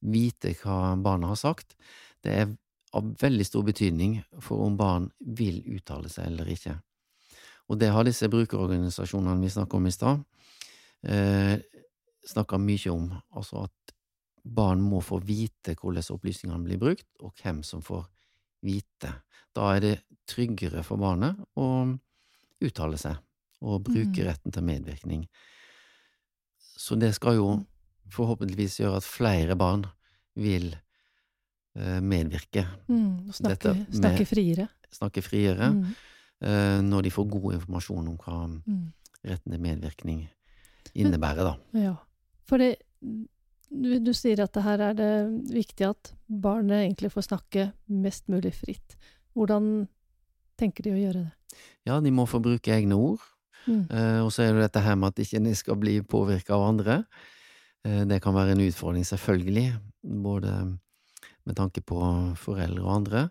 vite 0.04 0.54
hva 0.62 0.96
barnet 1.02 1.32
har 1.32 1.40
sagt, 1.40 1.76
det 2.24 2.34
er 2.34 2.58
av 2.94 3.08
veldig 3.18 3.46
stor 3.46 3.64
betydning 3.64 4.24
for 4.40 4.62
om 4.68 4.76
barn 4.78 5.10
vil 5.20 5.64
uttale 5.74 6.10
seg 6.12 6.28
eller 6.28 6.46
ikke. 6.46 6.76
Og 7.70 7.80
det 7.80 7.90
har 7.90 8.04
disse 8.04 8.28
brukerorganisasjonene 8.30 9.42
vi 9.42 9.50
snakket 9.50 9.74
om 9.80 9.88
i 9.88 9.92
stad, 9.96 10.24
eh, 11.08 11.58
snakka 12.28 12.60
mye 12.60 12.92
om, 12.92 13.10
altså 13.36 13.64
at 13.64 13.94
barn 14.46 14.82
må 14.82 15.02
få 15.02 15.22
vite 15.24 15.74
hvordan 15.80 16.04
opplysningene 16.14 16.64
blir 16.68 16.78
brukt, 16.78 17.08
og 17.22 17.34
hvem 17.42 17.64
som 17.64 17.82
får 17.82 18.06
vite. 18.64 19.14
Da 19.56 19.76
er 19.76 19.80
det 19.80 20.02
tryggere 20.28 20.84
for 20.84 20.98
barnet 20.98 21.40
å 21.58 21.98
uttale 22.62 22.98
seg 22.98 23.18
og 23.64 23.84
bruke 23.88 24.20
Mm. 24.22 24.28
retten 24.28 24.52
til 24.52 24.64
medvirkning. 24.68 25.28
Så 26.78 26.98
det 27.00 27.14
skal 27.16 27.36
jo 27.40 27.48
forhåpentligvis 28.12 28.80
gjøre 28.82 28.98
at 29.00 29.08
flere 29.08 29.56
barn 29.58 29.86
vil 30.36 30.74
eh, 31.76 32.00
medvirke, 32.06 32.68
Mm. 32.88 33.30
Og 33.30 33.34
snakke, 33.34 33.74
med- 33.74 33.88
snakke 33.94 34.26
friere. 34.30 34.68
snakke 34.92 35.22
friere, 35.24 35.72
Mm. 35.74 35.86
eh, 36.42 36.82
når 36.82 37.02
de 37.04 37.10
får 37.10 37.30
god 37.32 37.54
informasjon 37.54 38.08
om 38.10 38.18
hva 38.18 38.62
Mm. 38.68 38.94
retten 39.26 39.52
til 39.52 39.60
medvirkning 39.62 40.30
innebærer, 40.96 41.44
da. 41.44 41.56
Ja, 41.80 41.96
for 42.46 42.58
det, 42.58 42.78
du, 43.02 44.00
du 44.00 44.12
sier 44.14 44.40
at 44.44 44.54
det 44.54 44.62
her 44.64 44.78
er 44.82 44.94
det 44.94 45.52
viktig 45.52 45.90
at 45.90 46.14
barnet 46.30 46.86
egentlig 46.86 47.12
får 47.12 47.24
snakke 47.28 47.74
mest 47.90 48.28
mulig 48.30 48.54
fritt. 48.54 48.96
Hvordan 49.36 49.88
tenker 50.60 50.84
de 50.84 50.92
å 50.92 51.02
gjøre 51.02 51.14
det? 51.26 51.32
Ja, 51.88 52.00
de 52.00 52.12
må 52.12 52.28
få 52.28 52.40
bruke 52.40 52.70
egne 52.72 52.94
ord, 52.96 53.20
Mm. 53.68 53.84
Eh, 53.90 54.20
og 54.24 54.32
så 54.34 54.44
er 54.44 54.54
det 54.54 54.68
dette 54.68 54.84
her 54.84 54.98
med 55.00 55.14
at 55.14 55.24
ikke 55.24 55.42
de 55.44 55.56
skal 55.56 55.80
bli 55.80 55.98
påvirka 56.04 56.56
av 56.58 56.68
andre. 56.68 57.04
Eh, 57.86 58.04
det 58.10 58.22
kan 58.24 58.36
være 58.36 58.56
en 58.56 58.66
utfordring, 58.66 59.06
selvfølgelig, 59.08 59.68
både 60.24 60.54
med 61.44 61.56
tanke 61.60 61.84
på 61.84 62.00
foreldre 62.40 62.84
og 62.84 62.94
andre. 62.98 63.24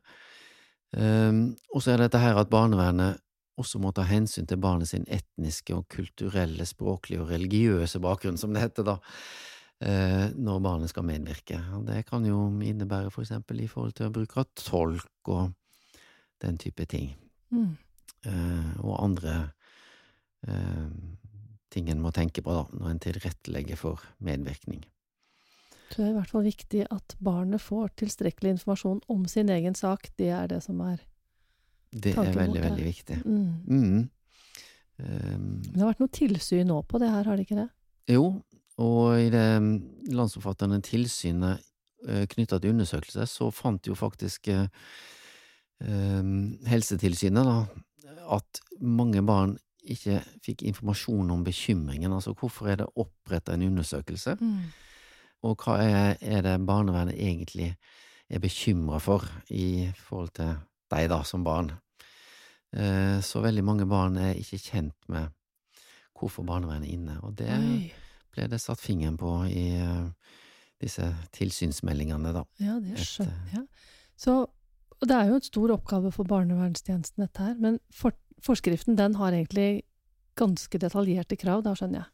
Eh, 0.97 1.33
og 1.75 1.85
så 1.85 1.93
er 1.93 2.01
det 2.01 2.11
dette 2.11 2.25
her 2.25 2.41
at 2.41 2.53
barnevernet 2.53 3.21
også 3.61 3.79
må 3.79 3.93
ta 3.93 4.05
hensyn 4.09 4.49
til 4.49 4.61
barnet 4.61 4.89
sin 4.89 5.05
etniske 5.13 5.75
og 5.77 5.89
kulturelle, 5.93 6.65
språklige 6.67 7.21
og 7.21 7.33
religiøse 7.35 8.01
bakgrunn, 8.01 8.41
som 8.41 8.55
det 8.55 8.63
heter 8.65 8.87
da, 8.87 8.97
når 9.83 10.61
barnet 10.63 10.89
skal 10.89 11.05
medvirke. 11.05 11.59
Det 11.85 11.99
kan 12.09 12.25
jo 12.25 12.47
innebære 12.65 13.11
for 13.13 13.27
eksempel 13.27 13.61
i 13.61 13.69
forhold 13.69 13.93
til 13.99 14.09
å 14.09 14.15
bruke 14.15 14.45
tolk 14.57 15.29
og 15.29 15.53
den 16.41 16.59
type 16.59 16.87
ting 16.89 17.13
Mm. 17.53 17.77
og 18.81 19.05
andre 19.05 19.53
ting 21.73 21.89
en 21.89 22.01
må 22.03 22.11
tenke 22.13 22.43
på 22.45 22.53
da, 22.53 22.65
når 22.77 22.91
en 22.91 23.01
tilrettelegger 23.01 23.79
for 23.81 24.03
medvirkning. 24.19 24.83
Så 25.93 26.01
det 26.01 26.07
er 26.07 26.13
i 26.13 26.17
hvert 26.17 26.33
fall 26.33 26.47
viktig 26.47 26.87
at 26.91 27.15
barnet 27.21 27.61
får 27.61 27.93
tilstrekkelig 28.01 28.55
informasjon 28.57 29.03
om 29.13 29.27
sin 29.29 29.51
egen 29.53 29.75
sak. 29.77 30.09
Det 30.17 30.31
er 30.33 30.49
det 30.49 30.63
som 30.65 30.81
er 30.81 30.99
Det 31.93 32.15
er 32.15 32.17
Tanken 32.17 32.39
veldig, 32.39 32.49
mot 32.49 32.57
det. 32.57 32.65
veldig 32.71 32.85
viktig. 32.85 33.17
mm. 33.25 33.53
Mm. 33.69 34.11
Um, 35.03 35.63
det 35.65 35.81
har 35.81 35.89
vært 35.91 36.01
noe 36.03 36.13
tilsyn 36.13 36.69
nå 36.69 36.83
på 36.89 36.99
det 37.01 37.09
her, 37.11 37.25
har 37.25 37.37
det 37.37 37.47
ikke 37.47 37.59
det? 37.63 37.69
jo, 38.13 38.43
og 38.79 39.19
i 39.21 39.31
det 39.33 39.47
landsomfattende 40.13 40.81
tilsynet 40.85 41.61
eh, 42.09 42.27
knytta 42.29 42.59
til 42.61 42.73
undersøkelser, 42.75 43.29
så 43.29 43.51
fant 43.51 43.87
jo 43.87 43.95
faktisk 43.95 44.49
eh, 44.49 44.67
Helsetilsynet 45.83 47.49
da, 47.49 47.57
at 48.37 48.61
mange 48.81 49.23
barn 49.27 49.57
ikke 49.83 50.21
fikk 50.45 50.63
informasjon 50.69 51.31
om 51.35 51.45
bekymringen. 51.45 52.13
Altså 52.13 52.35
hvorfor 52.39 52.71
er 52.71 52.83
det 52.83 52.91
oppretta 52.97 53.55
en 53.55 53.67
undersøkelse? 53.67 54.37
Mm. 54.41 54.71
Og 55.43 55.65
hva 55.65 55.79
er, 55.83 56.17
er 56.21 56.45
det 56.47 56.59
barnevernet 56.67 57.19
egentlig 57.19 57.73
er 58.31 58.43
bekymra 58.43 59.01
for 59.03 59.27
i 59.51 59.91
forhold 59.99 60.31
til 60.39 60.55
deg, 60.93 61.09
da, 61.11 61.23
som 61.27 61.45
barn? 61.45 61.73
Eh, 62.73 63.19
så 63.25 63.43
veldig 63.43 63.65
mange 63.65 63.89
barn 63.91 64.17
er 64.17 64.39
ikke 64.39 64.61
kjent 64.63 65.09
med 65.13 65.33
hvorfor 66.19 66.47
barnevernet 66.47 66.89
er 66.89 66.95
inne, 66.95 67.19
og 67.27 67.35
det 67.41 67.51
Oi. 67.51 67.91
ble 68.33 68.47
det 68.49 68.61
satt 68.63 68.81
fingeren 68.81 69.19
på 69.19 69.35
i 69.51 69.67
eh, 69.83 70.37
disse 70.81 71.09
tilsynsmeldingene, 71.35 72.33
da. 72.37 72.47
Ja, 72.63 72.79
det 72.83 73.03
skjønner 73.03 73.57
jeg. 73.57 73.67
Så 74.17 74.45
og 75.03 75.09
det 75.11 75.17
er 75.19 75.31
jo 75.33 75.35
en 75.41 75.43
stor 75.43 75.73
oppgave 75.75 76.13
for 76.15 76.29
barnevernstjenesten, 76.31 77.25
dette 77.25 77.43
her. 77.43 77.57
Men 77.59 77.81
for, 77.91 78.15
forskriften 78.45 78.99
den 78.99 79.17
har 79.19 79.35
egentlig 79.35 79.85
ganske 80.39 80.81
detaljerte 80.81 81.39
krav, 81.41 81.65
da 81.67 81.75
skjønner 81.79 82.03
jeg. 82.03 82.11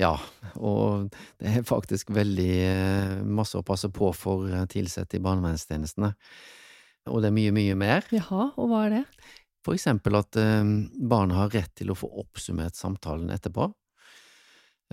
Ja, 0.00 0.14
og 0.56 1.10
det 1.40 1.50
er 1.50 1.66
faktisk 1.68 2.12
veldig 2.16 2.52
eh, 2.64 3.16
masse 3.28 3.58
å 3.60 3.66
passe 3.66 3.90
på 3.92 4.08
for 4.16 4.48
eh, 4.48 4.64
tilsatte 4.72 5.18
i 5.18 5.24
barnevernstjenestene. 5.24 6.14
Og 7.12 7.20
det 7.22 7.28
er 7.28 7.36
mye, 7.36 7.52
mye 7.54 7.74
mer. 7.78 8.06
Jaha, 8.14 8.50
og 8.56 8.70
hva 8.70 8.86
er 8.86 8.94
det? 8.96 9.02
For 9.66 9.76
eksempel 9.76 10.14
at 10.14 10.36
barna 11.10 11.40
har 11.40 11.50
rett 11.50 11.72
til 11.74 11.90
å 11.90 11.96
få 11.98 12.08
oppsummert 12.22 12.78
samtalen 12.78 13.32
etterpå. 13.34 13.66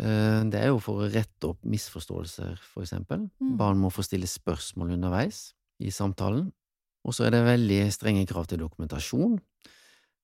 Eh, 0.02 0.42
det 0.50 0.60
er 0.60 0.72
jo 0.72 0.82
for 0.82 1.04
å 1.04 1.10
rette 1.12 1.52
opp 1.52 1.62
misforståelser, 1.70 2.58
for 2.66 2.86
eksempel. 2.86 3.28
Mm. 3.42 3.56
Barn 3.60 3.82
må 3.82 3.92
få 3.94 4.06
stille 4.06 4.30
spørsmål 4.30 4.96
underveis 4.98 5.52
i 5.84 5.94
samtalen. 5.94 6.50
Og 7.04 7.16
så 7.16 7.28
er 7.28 7.36
det 7.36 7.44
veldig 7.46 7.82
strenge 7.94 8.26
krav 8.30 8.48
til 8.50 8.64
dokumentasjon. 8.64 9.38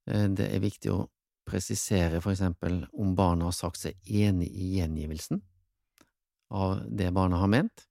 Eh, 0.10 0.28
det 0.34 0.50
er 0.54 0.60
viktig 0.64 0.92
å 0.94 1.08
presisere 1.50 2.22
for 2.22 2.34
eksempel 2.34 2.84
om 2.94 3.16
barnet 3.18 3.50
har 3.50 3.56
sagt 3.58 3.82
seg 3.82 3.96
enig 4.06 4.50
i 4.54 4.76
gjengivelsen 4.78 5.42
av 6.52 6.82
det 6.90 7.12
barnet 7.14 7.40
har 7.42 7.50
ment, 7.52 7.86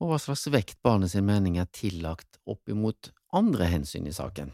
og 0.00 0.10
hva 0.12 0.18
slags 0.20 0.46
vekt 0.52 0.78
barnets 0.84 1.14
mening 1.20 1.58
er 1.60 1.68
tillagt 1.72 2.38
opp 2.48 2.68
imot 2.72 3.10
andre 3.36 3.68
hensyn 3.72 4.08
i 4.08 4.12
saken. 4.16 4.52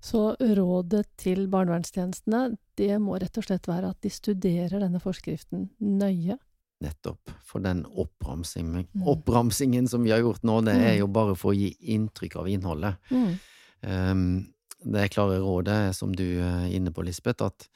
Så 0.00 0.36
rådet 0.40 1.06
til 1.18 1.46
barnevernstjenestene, 1.52 2.56
det 2.78 2.92
må 3.02 3.16
rett 3.20 3.36
og 3.40 3.44
slett 3.48 3.66
være 3.68 3.90
at 3.90 4.00
de 4.04 4.12
studerer 4.12 4.80
denne 4.80 5.00
forskriften 5.02 5.70
nøye. 5.80 6.36
Nettopp. 6.84 7.32
For 7.48 7.64
den 7.64 7.84
oppramsingen, 7.88 8.86
Mm. 8.94 9.06
oppramsingen 9.08 9.88
som 9.88 10.04
vi 10.04 10.10
har 10.10 10.20
gjort 10.20 10.42
nå, 10.44 10.60
det 10.64 10.74
er 10.76 10.92
Mm. 10.94 10.98
jo 10.98 11.06
bare 11.08 11.34
for 11.34 11.52
å 11.52 11.56
gi 11.56 11.74
inntrykk 11.80 12.36
av 12.36 12.46
innholdet. 12.46 12.96
Mm. 13.10 13.38
Um, 13.82 14.54
det 14.84 15.08
klare 15.14 15.40
rådet 15.42 15.96
som 15.96 16.12
du 16.14 16.26
er 16.42 16.68
inne 16.74 16.92
på, 16.94 17.04
Lisbeth, 17.06 17.44
at 17.46 17.68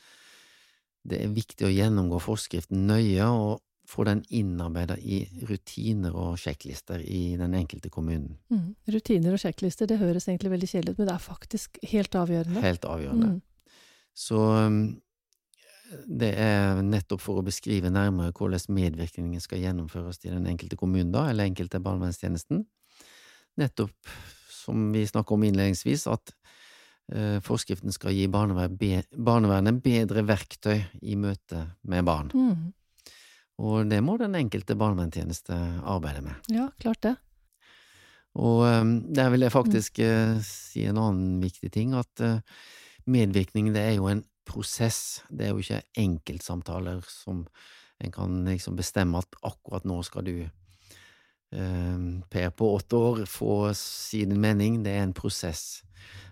det 1.08 1.22
er 1.24 1.34
viktig 1.34 1.64
å 1.66 1.72
gjennomgå 1.72 2.20
forskriften 2.20 2.86
nøye 2.88 3.26
og 3.26 3.60
få 3.90 4.04
den 4.06 4.20
innarbeida 4.28 4.94
i 4.98 5.24
rutiner 5.48 6.14
og 6.14 6.38
sjekklister 6.38 7.02
i 7.02 7.36
den 7.40 7.56
enkelte 7.58 7.90
kommunen. 7.90 8.36
Mm. 8.52 8.74
Rutiner 8.94 9.34
og 9.34 9.42
sjekklister, 9.42 9.88
det 9.90 9.98
høres 9.98 10.28
egentlig 10.28 10.52
veldig 10.52 10.68
kjedelig 10.70 10.94
ut, 10.94 11.00
men 11.00 11.08
det 11.08 11.14
er 11.16 11.24
faktisk 11.24 11.80
helt 11.90 12.18
avgjørende. 12.20 12.62
Helt 12.62 12.86
avgjørende. 12.86 13.30
Mm. 13.34 13.78
Så 14.20 14.38
um, 14.38 14.80
det 16.06 16.30
er 16.38 16.82
nettopp 16.86 17.22
for 17.24 17.40
å 17.40 17.46
beskrive 17.46 17.90
nærmere 17.90 18.34
hvordan 18.36 18.76
medvirkningen 18.76 19.42
skal 19.42 19.62
gjennomføres 19.64 20.22
i 20.24 20.30
den 20.30 20.46
enkelte 20.50 20.78
kommunen, 20.78 21.12
da, 21.14 21.26
eller 21.30 21.50
enkelte 21.50 21.82
barnevernstjenesten. 21.82 22.62
Nettopp, 23.58 24.12
som 24.54 24.90
vi 24.94 25.02
snakket 25.08 25.34
om 25.34 25.48
innledningsvis, 25.48 26.06
at 26.10 26.30
eh, 26.30 26.39
forskriften 27.42 27.90
skal 27.94 28.14
gi 28.14 28.28
barnevernet 28.30 29.80
bedre 29.82 30.22
verktøy 30.28 30.76
i 31.02 31.16
møte 31.18 31.64
med 31.90 32.04
barn. 32.06 32.30
Mm. 32.30 32.68
Og 33.60 33.90
det 33.90 33.98
må 34.04 34.14
den 34.20 34.36
enkelte 34.38 34.76
barnevernstjeneste 34.78 35.56
arbeide 35.82 36.22
med. 36.24 36.52
Ja, 36.54 36.68
klart 36.80 37.02
det. 37.04 37.16
Og 38.38 38.62
um, 38.62 38.92
der 39.10 39.32
vil 39.34 39.42
jeg 39.42 39.52
faktisk 39.52 39.98
mm. 39.98 40.38
si 40.46 40.86
en 40.86 41.00
annen 41.02 41.40
viktig 41.42 41.72
ting, 41.74 41.96
at 41.98 42.22
medvirkning 43.10 43.72
det 43.74 43.82
er 43.82 43.98
jo 43.98 44.06
en 44.12 44.22
prosess. 44.46 45.24
Det 45.28 45.46
er 45.48 45.52
jo 45.54 45.64
ikke 45.64 45.82
enkeltsamtaler 45.98 47.02
som 47.10 47.44
en 48.00 48.14
kan 48.14 48.40
liksom 48.46 48.78
bestemme 48.78 49.20
at 49.20 49.36
akkurat 49.42 49.84
nå 49.88 50.00
skal 50.06 50.26
du, 50.26 50.34
Per 51.50 52.50
på 52.54 52.66
åtte 52.76 52.94
år, 52.94 53.24
få 53.26 53.72
si 53.74 54.20
din 54.22 54.38
mening. 54.38 54.84
Det 54.84 54.92
er 54.94 55.02
en 55.02 55.14
prosess. 55.16 55.82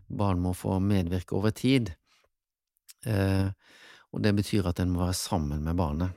Barn 0.08 0.40
må 0.40 0.54
få 0.56 0.78
medvirke 0.80 1.36
over 1.36 1.50
tid. 1.50 1.94
og 4.12 4.22
det 4.22 4.34
betyr 4.34 4.66
at 4.66 4.80
en 4.80 4.90
må 4.90 5.04
være 5.04 5.14
sammen 5.14 5.62
med 5.62 5.76
barnet 5.76 6.10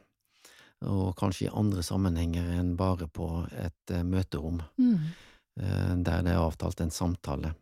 og 0.89 1.15
kanskje 1.19 1.45
i 1.47 1.53
andre 1.53 1.83
sammenhenger 1.85 2.47
enn 2.57 2.75
bare 2.77 3.07
på 3.07 3.27
et 3.53 3.93
uh, 3.93 4.01
møterom, 4.03 4.61
Mm. 4.77 4.95
uh, 5.61 5.95
der 6.03 6.23
det 6.25 6.31
er 6.33 6.41
avtalt 6.41 6.81
en 6.81 6.91
samtale. 6.91 7.53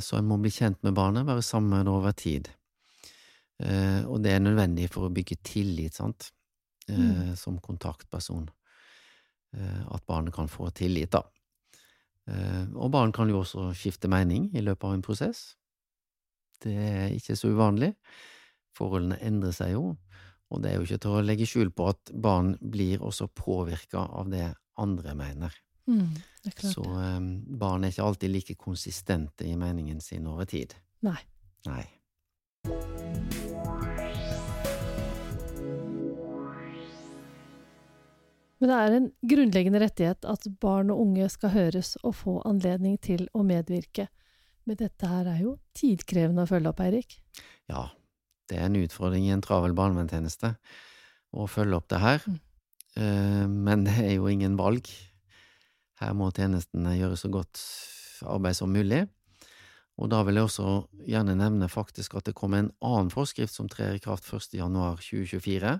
Så 0.00 0.16
en 0.16 0.24
må 0.24 0.38
bli 0.40 0.48
kjent 0.48 0.78
med 0.82 0.94
barnet, 0.96 1.26
være 1.28 1.42
sammen 1.44 1.68
med 1.74 1.84
det 1.84 1.92
over 1.92 2.12
tid. 2.12 2.48
og 4.08 4.22
det 4.24 4.30
er 4.32 4.40
nødvendig 4.40 4.88
for 4.90 5.04
å 5.04 5.12
bygge 5.12 5.36
tillit, 5.44 5.94
sant, 5.94 6.30
Mm. 6.88 7.36
som 7.36 7.58
kontaktperson. 7.60 8.48
at 9.54 10.06
barnet 10.06 10.32
kan 10.32 10.48
få 10.48 10.70
tillit, 10.72 11.10
da. 11.10 11.20
Og 12.30 12.92
barn 12.94 13.10
kan 13.12 13.30
jo 13.32 13.40
også 13.42 13.72
skifte 13.74 14.10
mening 14.10 14.50
i 14.54 14.62
løpet 14.62 14.86
av 14.88 14.94
en 14.94 15.02
prosess. 15.02 15.40
Det 16.62 16.74
er 16.76 17.16
ikke 17.16 17.36
så 17.38 17.50
uvanlig. 17.50 17.92
Forholdene 18.78 19.18
endrer 19.26 19.54
seg 19.56 19.74
jo. 19.74 19.96
Og 20.52 20.62
det 20.62 20.70
er 20.70 20.78
jo 20.78 20.86
ikke 20.86 21.00
til 21.02 21.16
å 21.16 21.24
legge 21.24 21.48
skjul 21.48 21.72
på 21.74 21.88
at 21.90 22.12
barn 22.12 22.54
blir 22.60 23.02
også 23.02 23.30
påvirka 23.32 24.04
av 24.04 24.30
det 24.32 24.50
andre 24.82 25.16
mener. 25.18 25.56
Mm. 25.88 26.12
Det 26.44 26.54
klart. 26.54 26.76
Så 26.76 26.84
um, 26.84 27.32
barn 27.58 27.84
er 27.84 27.94
ikke 27.94 28.06
alltid 28.06 28.34
like 28.36 28.58
konsistente 28.60 29.48
i 29.48 29.56
meningen 29.56 30.00
sin 30.00 30.28
over 30.30 30.48
tid. 30.48 30.76
Nei. 31.08 31.18
Nei. 31.66 31.84
Men 38.62 38.70
det 38.70 38.74
er 38.78 38.94
en 38.94 39.06
grunnleggende 39.26 39.80
rettighet 39.82 40.26
at 40.30 40.44
barn 40.62 40.92
og 40.94 41.00
unge 41.02 41.26
skal 41.34 41.50
høres 41.50 41.96
og 42.06 42.14
få 42.14 42.36
anledning 42.46 42.94
til 43.02 43.24
å 43.34 43.42
medvirke. 43.42 44.06
Men 44.70 44.78
dette 44.78 45.08
her 45.10 45.26
er 45.32 45.40
jo 45.42 45.56
tidkrevende 45.74 46.44
å 46.44 46.50
følge 46.50 46.70
opp, 46.70 46.82
Eirik. 46.84 47.16
Ja, 47.66 47.88
det 48.46 48.60
er 48.60 48.68
en 48.68 48.78
utfordring 48.78 49.26
i 49.26 49.32
en 49.34 49.42
travel 49.42 49.74
barnevernstjeneste 49.74 50.52
å 51.34 51.48
følge 51.50 51.80
opp 51.80 51.88
det 51.90 52.00
her. 52.04 52.22
Mm. 52.22 52.38
Eh, 53.02 53.48
men 53.50 53.82
det 53.88 53.96
er 54.04 54.14
jo 54.14 54.30
ingen 54.30 54.54
valg. 54.60 54.86
Her 55.98 56.14
må 56.14 56.30
tjenestene 56.30 56.94
gjøre 57.00 57.18
så 57.18 57.32
godt 57.34 57.58
arbeid 58.30 58.60
som 58.60 58.70
mulig. 58.70 59.02
Og 59.98 60.08
da 60.14 60.22
vil 60.22 60.38
jeg 60.38 60.46
også 60.46 60.78
gjerne 61.10 61.34
nevne 61.36 61.66
faktisk 61.66 62.14
at 62.16 62.30
det 62.30 62.38
kommer 62.38 62.62
en 62.62 62.72
annen 62.78 63.10
forskrift 63.10 63.58
som 63.58 63.66
trer 63.70 63.98
i 63.98 64.02
kraft 64.02 64.30
1. 64.30 64.54
januar 64.56 65.02
2024, 65.02 65.74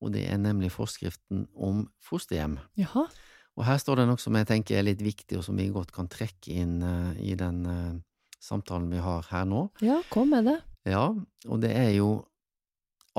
og 0.00 0.14
det 0.14 0.24
er 0.32 0.40
nemlig 0.40 0.72
forskriften 0.72 1.44
om 1.54 1.84
fosterhjem. 2.04 2.58
Jaha. 2.80 3.06
Og 3.58 3.66
her 3.66 3.80
står 3.82 4.00
det 4.00 4.08
noe 4.08 4.20
som 4.20 4.36
jeg 4.38 4.48
tenker 4.48 4.78
er 4.78 4.86
litt 4.86 5.02
viktig, 5.04 5.36
og 5.36 5.44
som 5.44 5.58
vi 5.58 5.68
godt 5.72 5.92
kan 5.92 6.08
trekke 6.10 6.54
inn 6.62 6.80
uh, 6.80 7.12
i 7.20 7.34
den 7.38 7.60
uh, 7.68 7.98
samtalen 8.40 8.88
vi 8.92 9.02
har 9.04 9.26
her 9.28 9.46
nå. 9.48 9.66
Ja, 9.84 10.00
kom 10.12 10.32
med 10.32 10.48
det. 10.48 10.56
Ja, 10.88 11.10
og 11.12 11.60
det 11.60 11.74
er 11.76 11.92
jo 11.98 12.22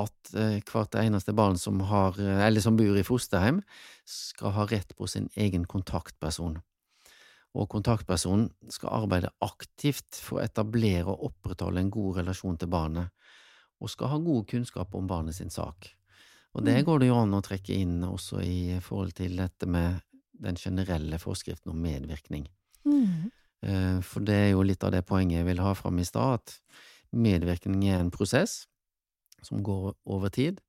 at 0.00 0.34
uh, 0.34 0.58
hvert 0.58 0.98
eneste 0.98 1.36
barn 1.36 1.60
som 1.60 1.78
har, 1.86 2.18
eller 2.18 2.64
som 2.64 2.78
bor 2.80 2.98
i 2.98 3.06
fosterhjem, 3.06 3.62
skal 4.08 4.56
ha 4.56 4.66
rett 4.72 4.96
på 4.98 5.06
sin 5.10 5.30
egen 5.38 5.68
kontaktperson. 5.70 6.58
Og 7.52 7.68
kontaktpersonen 7.70 8.48
skal 8.72 9.04
arbeide 9.04 9.30
aktivt 9.44 10.16
for 10.16 10.40
å 10.40 10.44
etablere 10.46 11.12
og 11.12 11.28
opprettholde 11.28 11.84
en 11.84 11.92
god 11.92 12.22
relasjon 12.22 12.56
til 12.58 12.72
barnet, 12.72 13.12
og 13.82 13.92
skal 13.92 14.14
ha 14.14 14.22
god 14.22 14.46
kunnskap 14.48 14.94
om 14.96 15.10
barnet 15.10 15.36
sin 15.36 15.52
sak. 15.52 15.92
Og 16.54 16.64
det 16.64 16.76
Mm. 16.78 16.84
går 16.84 16.98
det 17.00 17.06
jo 17.08 17.16
an 17.16 17.34
å 17.34 17.42
trekke 17.42 17.74
inn 17.74 18.02
også 18.04 18.42
i 18.44 18.78
forhold 18.80 19.14
til 19.14 19.36
dette 19.36 19.66
med 19.66 20.00
den 20.42 20.56
generelle 20.56 21.18
forskriften 21.18 21.70
om 21.70 21.80
medvirkning. 21.80 22.46
Mm. 22.84 23.30
Eh, 23.62 24.00
For 24.00 24.20
det 24.20 24.34
er 24.34 24.50
jo 24.50 24.62
litt 24.62 24.82
av 24.84 24.92
det 24.92 25.06
poenget 25.06 25.38
jeg 25.38 25.46
vil 25.46 25.62
ha 25.62 25.72
fram 25.74 25.98
i 25.98 26.04
stad, 26.04 26.34
at 26.40 26.60
medvirkning 27.12 27.84
er 27.88 28.00
en 28.00 28.10
prosess 28.10 28.66
som 29.42 29.62
går 29.62 29.94
over 30.06 30.28
tid, 30.28 30.60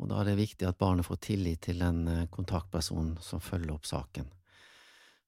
og 0.00 0.08
da 0.08 0.20
er 0.20 0.24
det 0.24 0.38
viktig 0.38 0.66
at 0.66 0.78
barnet 0.78 1.06
får 1.06 1.20
tillit 1.20 1.60
til 1.60 1.82
en 1.82 2.08
eh, 2.08 2.26
kontaktperson 2.26 3.18
som 3.20 3.40
følger 3.40 3.74
opp 3.74 3.84
saken. 3.84 4.30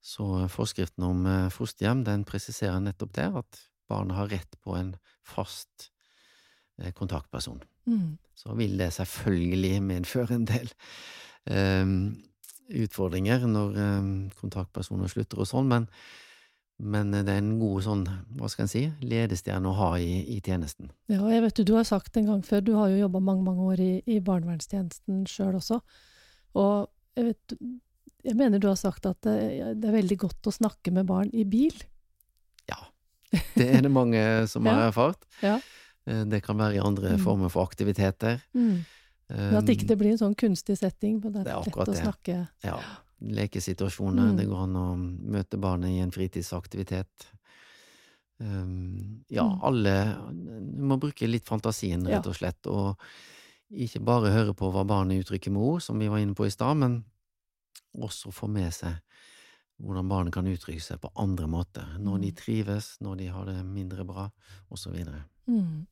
Så 0.02 0.48
forskriften 0.48 1.04
om 1.04 1.26
eh, 1.26 1.48
fosterhjem 1.50 2.04
den 2.04 2.24
presiserer 2.24 2.80
nettopp 2.80 3.12
det, 3.12 3.28
at 3.36 3.60
barnet 3.88 4.16
har 4.16 4.28
rett 4.28 4.56
på 4.62 4.74
en 4.76 4.96
fast 5.22 5.90
kontaktperson. 6.94 7.62
Mm. 7.86 8.16
Så 8.36 8.54
vil 8.58 8.76
det 8.78 8.92
selvfølgelig 8.96 9.80
medføre 9.82 10.36
en 10.36 10.46
del 10.48 10.70
um, 11.50 11.96
utfordringer 12.82 13.46
når 13.48 13.80
um, 13.80 14.12
kontaktpersoner 14.40 15.10
slutter 15.10 15.40
og 15.42 15.48
sånn, 15.48 15.70
men, 15.70 15.86
men 16.82 17.14
det 17.14 17.32
er 17.32 17.40
en 17.40 17.56
god 17.62 17.86
sånn, 17.86 18.04
hva 18.36 18.50
skal 18.52 18.66
en 18.66 18.72
si, 18.72 18.84
ledestjerne 19.00 19.70
å 19.70 19.78
ha 19.78 19.92
i, 20.02 20.20
i 20.36 20.42
tjenesten. 20.44 20.90
Ja, 21.12 21.22
og 21.22 21.32
jeg 21.32 21.46
vet 21.46 21.56
du, 21.56 21.64
du 21.70 21.74
har 21.78 21.88
sagt 21.88 22.18
en 22.20 22.28
gang 22.28 22.44
før, 22.46 22.66
du 22.66 22.74
har 22.76 22.92
jo 22.92 23.00
jobba 23.06 23.22
mange, 23.30 23.46
mange 23.46 23.70
år 23.72 23.82
i, 23.82 23.92
i 24.10 24.20
barnevernstjenesten 24.24 25.24
sjøl 25.30 25.56
også, 25.62 25.80
og 26.56 26.88
jeg 27.16 27.30
vet 27.30 27.58
jeg 28.26 28.34
mener 28.34 28.58
du 28.58 28.66
har 28.66 28.78
sagt 28.78 29.06
at 29.06 29.20
det, 29.22 29.86
er 29.86 29.94
veldig 29.94 30.18
godt 30.18 30.48
å 30.50 30.54
snakke 30.54 30.92
med 30.94 31.06
barn 31.08 31.28
i 31.30 31.44
bil. 31.46 31.74
Ja, 32.66 32.78
det 33.54 33.68
er 33.70 33.84
det 33.86 33.92
mange 33.92 34.20
som 34.50 34.66
har 34.70 34.88
erfart. 34.88 35.22
Ja. 35.44 35.60
Eh, 35.60 35.84
Det 36.06 36.42
kan 36.42 36.56
være 36.56 36.76
i 36.76 36.78
andre 36.78 37.16
Mm. 37.16 37.24
former 37.24 37.48
for 37.50 37.66
aktiviteter. 37.66 38.40
Mm. 38.54 38.84
Men 39.28 39.54
at 39.56 39.64
ikke 39.68 39.86
det 39.88 39.98
blir 39.98 40.12
en 40.12 40.18
sånn 40.18 40.36
kunstig 40.36 40.78
setting, 40.78 41.20
men 41.20 41.32
det 41.32 41.44
Det 41.44 41.52
er 41.52 41.58
er 41.58 41.64
lett 41.64 41.74
å 41.74 41.84
det. 41.84 41.96
snakke 42.02 42.48
Ja, 42.62 42.78
lekesituasjoner. 43.20 44.30
Mm. 44.32 44.36
Det 44.36 44.46
går 44.46 44.62
an 44.62 44.74
å 44.74 44.96
møte 44.96 45.58
barnet 45.58 45.90
i 45.90 45.98
en 45.98 46.12
fritidsaktivitet. 46.12 47.26
Um, 48.38 49.24
ja, 49.30 49.42
Mm. 49.42 49.60
alle 49.62 50.16
må 50.78 50.98
bruke 51.00 51.26
litt 51.26 51.46
fantasien, 51.46 52.04
rett 52.06 52.26
og 52.26 52.34
slett, 52.36 52.66
og 52.66 52.98
ikke 53.72 54.04
bare 54.04 54.30
høre 54.30 54.54
på 54.54 54.70
hva 54.70 54.84
barnet 54.86 55.24
uttrykker 55.24 55.50
med 55.50 55.62
ord, 55.62 55.82
som 55.82 55.98
vi 55.98 56.06
var 56.08 56.18
inne 56.18 56.34
på 56.34 56.44
i 56.46 56.50
stad, 56.50 56.76
men 56.76 57.04
også 57.96 58.30
få 58.32 58.46
med 58.48 58.70
seg 58.72 59.00
hvordan 59.82 60.08
barnet 60.08 60.32
kan 60.32 60.44
uttrykke 60.46 60.80
seg 60.82 61.00
på 61.00 61.10
andre 61.16 61.46
måter. 61.46 61.98
Når 61.98 62.20
de 62.20 62.30
Mm. 62.30 62.36
trives, 62.36 62.98
når 63.00 63.16
de 63.16 63.26
har 63.26 63.44
det 63.46 63.64
mindre 63.64 64.04
bra, 64.06 64.30
osv. 64.70 64.94
Mm. 65.48 65.86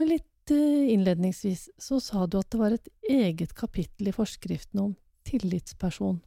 Men 0.00 0.10
litt 0.10 0.52
eh, 0.54 0.92
innledningsvis 0.94 1.68
så 1.80 2.00
sa 2.02 2.26
du 2.26 2.38
at 2.40 2.50
det 2.52 2.60
var 2.60 2.76
et 2.76 2.88
eget 3.10 3.54
kapittel 3.56 4.10
i 4.10 4.14
forskriften 4.14 4.82
om 4.82 4.94
tillitsperson. 5.28 6.20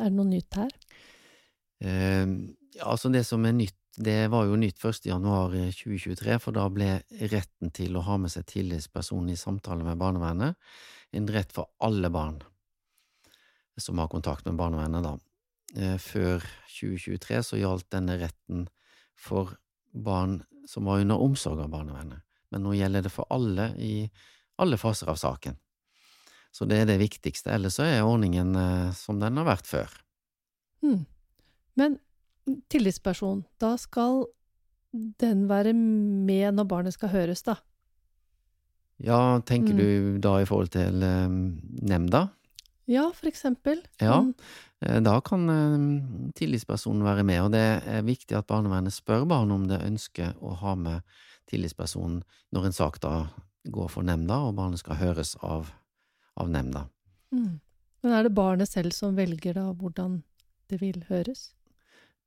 Er 0.00 0.10
det 0.10 0.16
noe 0.18 0.28
nytt 0.28 0.58
her? 0.58 0.72
Eh, 1.84 2.24
altså 2.82 3.12
det 3.12 3.24
som 3.28 3.44
er 3.46 3.56
nytt, 3.56 3.78
det 3.96 4.26
var 4.32 4.44
jo 4.44 4.58
nytt 4.60 4.82
1. 4.84 5.06
januar 5.08 5.54
2023, 5.72 6.36
for 6.42 6.56
da 6.56 6.66
ble 6.72 6.90
retten 7.32 7.72
til 7.72 7.96
å 7.96 8.04
ha 8.04 8.18
med 8.20 8.32
seg 8.32 8.44
tillitsperson 8.50 9.30
i 9.32 9.38
samtale 9.40 9.86
med 9.86 9.96
barnevernet 10.00 10.58
en 11.16 11.28
rett 11.32 11.52
for 11.54 11.70
alle 11.84 12.10
barn 12.12 12.40
som 13.76 13.98
har 14.00 14.08
kontakt 14.08 14.44
med 14.44 14.56
barnevernet, 14.56 15.04
da. 15.04 15.18
Eh, 15.76 15.98
Før 16.00 16.44
2023 16.72 17.42
så 17.44 17.60
gjaldt 17.60 17.90
denne 17.92 18.16
retten 18.20 18.68
for 19.16 19.56
barn 19.92 20.42
som 20.68 20.88
var 20.88 21.02
under 21.04 21.20
omsorg 21.20 21.60
av 21.62 21.72
barnevernet, 21.72 22.22
men 22.52 22.62
nå 22.62 22.74
gjelder 22.78 23.02
det 23.06 23.12
for 23.12 23.26
alle 23.30 23.70
i 23.78 24.08
alle 24.58 24.76
faser 24.80 25.08
av 25.12 25.16
saken. 25.20 25.56
Så 26.52 26.64
det 26.68 26.78
er 26.82 26.86
det 26.88 26.98
viktigste, 27.02 27.50
ellers 27.52 27.78
er 27.84 28.00
ordningen 28.06 28.54
eh, 28.56 28.92
som 28.96 29.18
den 29.20 29.36
har 29.36 29.44
vært 29.44 29.66
før. 29.68 29.90
Mm. 30.82 31.02
Men 31.76 31.98
tillitsperson, 32.72 33.44
da 33.60 33.74
skal 33.76 34.24
den 35.20 35.44
være 35.50 35.74
med 35.76 36.54
når 36.56 36.68
barnet 36.70 36.94
skal 36.96 37.12
høres, 37.12 37.42
da? 37.44 37.58
Ja, 39.02 39.40
tenker 39.44 39.74
Mm. 39.74 39.78
du 39.78 40.18
da 40.24 40.38
i 40.40 40.46
forhold 40.48 40.70
til 40.72 41.02
eh, 41.02 41.28
nemnda? 41.28 42.30
Ja, 42.88 43.10
for 43.12 43.26
eksempel. 43.28 43.82
Ja. 44.00 44.20
Mm. 44.22 44.34
Eh, 44.80 45.00
Da 45.02 45.20
kan 45.20 46.32
tillitspersonen 46.34 47.02
være 47.04 47.24
med, 47.24 47.40
og 47.42 47.52
det 47.52 47.82
er 47.84 48.02
viktig 48.06 48.36
at 48.38 48.46
barnevernet 48.46 48.92
spør 48.94 49.26
barn 49.28 49.50
om 49.50 49.66
det 49.68 49.82
ønsker 49.82 50.32
å 50.40 50.54
ha 50.56 50.74
med 50.74 51.02
tillitspersonen 51.50 52.22
når 52.52 52.66
en 52.68 52.72
sak 52.76 53.00
da 53.00 53.28
går 53.66 53.88
for 53.90 54.02
nemnda, 54.06 54.38
og 54.46 54.54
barnet 54.58 54.78
skal 54.82 54.96
høres 55.00 55.34
av, 55.42 55.72
av 56.36 56.48
nemnda. 56.50 56.86
Mm. 57.34 57.60
Men 58.02 58.12
er 58.12 58.22
det 58.28 58.34
barnet 58.36 58.68
selv 58.70 58.92
som 58.94 59.16
velger 59.18 59.54
da 59.58 59.72
hvordan 59.74 60.20
det 60.70 60.80
vil 60.80 61.02
høres? 61.08 61.52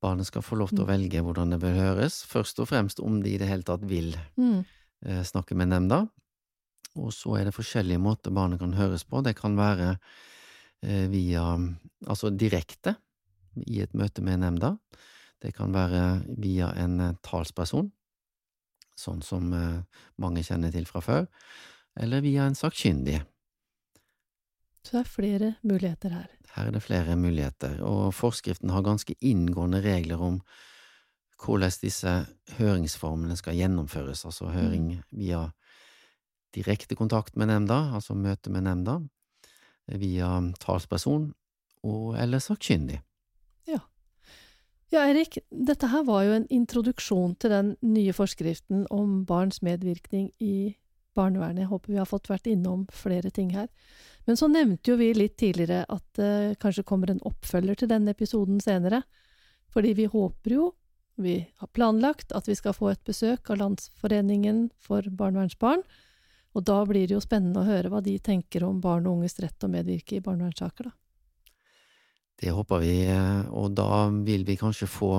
Barnet 0.04 0.28
skal 0.28 0.44
få 0.44 0.56
lov 0.60 0.70
til 0.72 0.84
å 0.84 0.88
Mm. 0.88 0.92
velge 0.94 1.22
hvordan 1.24 1.50
det 1.52 1.60
bør 1.60 1.76
høres, 1.76 2.24
først 2.26 2.60
og 2.60 2.68
fremst 2.68 3.00
om 3.04 3.22
de 3.24 3.34
i 3.36 3.38
det 3.38 3.48
hele 3.48 3.64
tatt 3.64 3.82
vil 3.88 4.16
Mm. 4.38 4.66
eh, 5.06 5.24
snakke 5.24 5.56
med 5.56 5.70
nemnda. 5.70 6.10
Og 6.96 7.12
så 7.14 7.40
er 7.40 7.46
det 7.46 7.54
forskjellige 7.54 8.00
måter 8.00 8.32
barnet 8.34 8.60
kan 8.60 8.74
høres 8.74 9.04
på. 9.06 9.22
Det 9.24 9.36
kan 9.36 9.56
være 9.56 10.00
eh, 10.82 11.08
via 11.08 11.56
altså 12.08 12.30
direkte 12.36 12.96
i 13.68 13.82
et 13.82 13.94
møte 13.94 14.22
med 14.22 14.40
nemnda. 14.40 14.78
Det 15.42 15.54
kan 15.54 15.72
være 15.72 16.26
via 16.38 16.72
en 16.76 17.00
eh, 17.00 17.14
talsperson, 17.24 17.92
sånn 19.00 19.24
som 19.26 19.52
eh, 19.56 19.82
mange 20.22 20.44
kjenner 20.46 20.74
til 20.76 20.88
fra 20.90 21.02
før, 21.04 21.28
eller 22.00 22.24
via 22.26 22.48
en 22.48 22.58
sakkyndig. 22.58 23.22
Så 24.84 24.96
det 24.96 25.02
er 25.04 25.12
flere 25.12 25.54
muligheter 25.68 26.14
her. 26.16 26.28
Her 26.56 26.70
er 26.70 26.76
det 26.76 26.84
flere 26.86 27.16
muligheter, 27.20 27.80
og 27.86 28.14
forskriften 28.18 28.72
har 28.74 28.86
ganske 28.86 29.16
inngående 29.20 29.84
regler 29.86 30.22
om 30.24 30.40
hvordan 31.40 31.72
disse 31.80 32.14
høringsformene 32.58 33.38
skal 33.40 33.56
gjennomføres, 33.56 34.26
altså 34.28 34.50
høring 34.52 34.98
via 35.16 35.46
direkte 36.56 36.98
kontakt 37.00 37.38
med 37.38 37.52
nemnda, 37.52 37.94
altså 37.96 38.18
møte 38.18 38.52
med 38.52 38.66
nemnda, 38.68 38.98
via 39.90 40.32
talsperson 40.60 41.30
og 41.88 42.18
eller 42.20 42.44
sakkyndig. 42.44 43.00
Ja, 44.90 45.04
Erik, 45.06 45.38
dette 45.54 45.88
her 45.92 46.02
var 46.08 46.24
jo 46.26 46.34
en 46.34 46.48
introduksjon 46.50 47.36
til 47.38 47.52
den 47.54 47.68
nye 47.86 48.14
forskriften 48.16 48.88
om 48.90 49.20
barns 49.30 49.62
medvirkning 49.62 50.32
i 50.42 50.74
barnevernet. 51.18 51.62
Jeg 51.62 51.70
håper 51.70 51.94
vi 51.94 52.00
har 52.00 52.10
fått 52.10 52.30
vært 52.32 52.50
innom 52.50 52.88
flere 52.90 53.30
ting 53.30 53.52
her. 53.54 53.68
Men 54.26 54.40
så 54.40 54.50
nevnte 54.50 54.90
jo 54.90 54.98
vi 54.98 55.12
litt 55.14 55.36
tidligere 55.38 55.84
at 55.94 56.06
det 56.18 56.58
kanskje 56.64 56.88
kommer 56.90 57.12
en 57.14 57.22
oppfølger 57.28 57.78
til 57.78 57.92
denne 57.92 58.16
episoden 58.18 58.58
senere. 58.66 59.04
Fordi 59.70 59.94
vi 59.94 60.08
håper 60.10 60.56
jo, 60.56 60.72
vi 61.22 61.38
har 61.62 61.70
planlagt, 61.76 62.34
at 62.34 62.50
vi 62.50 62.58
skal 62.58 62.74
få 62.74 62.90
et 62.90 63.04
besøk 63.06 63.52
av 63.54 63.62
Landsforeningen 63.62 64.72
for 64.82 65.06
barnevernsbarn. 65.06 65.86
Og 66.58 66.66
da 66.66 66.80
blir 66.90 67.06
det 67.06 67.14
jo 67.14 67.22
spennende 67.22 67.62
å 67.62 67.70
høre 67.70 67.94
hva 67.94 68.02
de 68.02 68.18
tenker 68.18 68.66
om 68.66 68.82
barn 68.82 69.06
og 69.06 69.20
unges 69.20 69.38
rett 69.38 69.54
til 69.60 69.70
å 69.70 69.76
medvirke 69.78 70.18
i 70.18 70.24
barnevernssaker, 70.26 70.90
da. 70.90 70.96
Det 72.40 72.54
håper 72.56 72.80
vi, 72.80 72.94
eh, 73.12 73.50
og 73.52 73.74
da 73.76 74.08
vil 74.10 74.46
vi 74.48 74.56
kanskje 74.60 74.88
få 74.88 75.12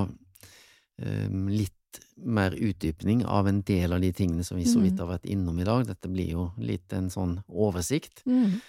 eh, 1.00 1.28
litt 1.52 1.72
mer 2.16 2.52
utdypning 2.52 3.24
av 3.24 3.48
en 3.48 3.62
del 3.66 3.92
av 3.92 4.00
de 4.00 4.12
tingene 4.12 4.44
som 4.44 4.56
vi 4.59 4.64
så 4.68 4.80
vidt 4.80 4.94
Mhm. 4.94 4.98
har 5.00 5.18
vært 5.18 5.26
innom 5.30 5.59
i 5.61 5.64
dag. 5.64 5.87
Dette 5.87 6.09
blir 6.09 6.30
jo 6.30 6.52
litt 6.59 6.92
en 6.92 7.09
sånn 7.11 7.42
oversikt. 7.48 8.22
Mm. 8.26 8.61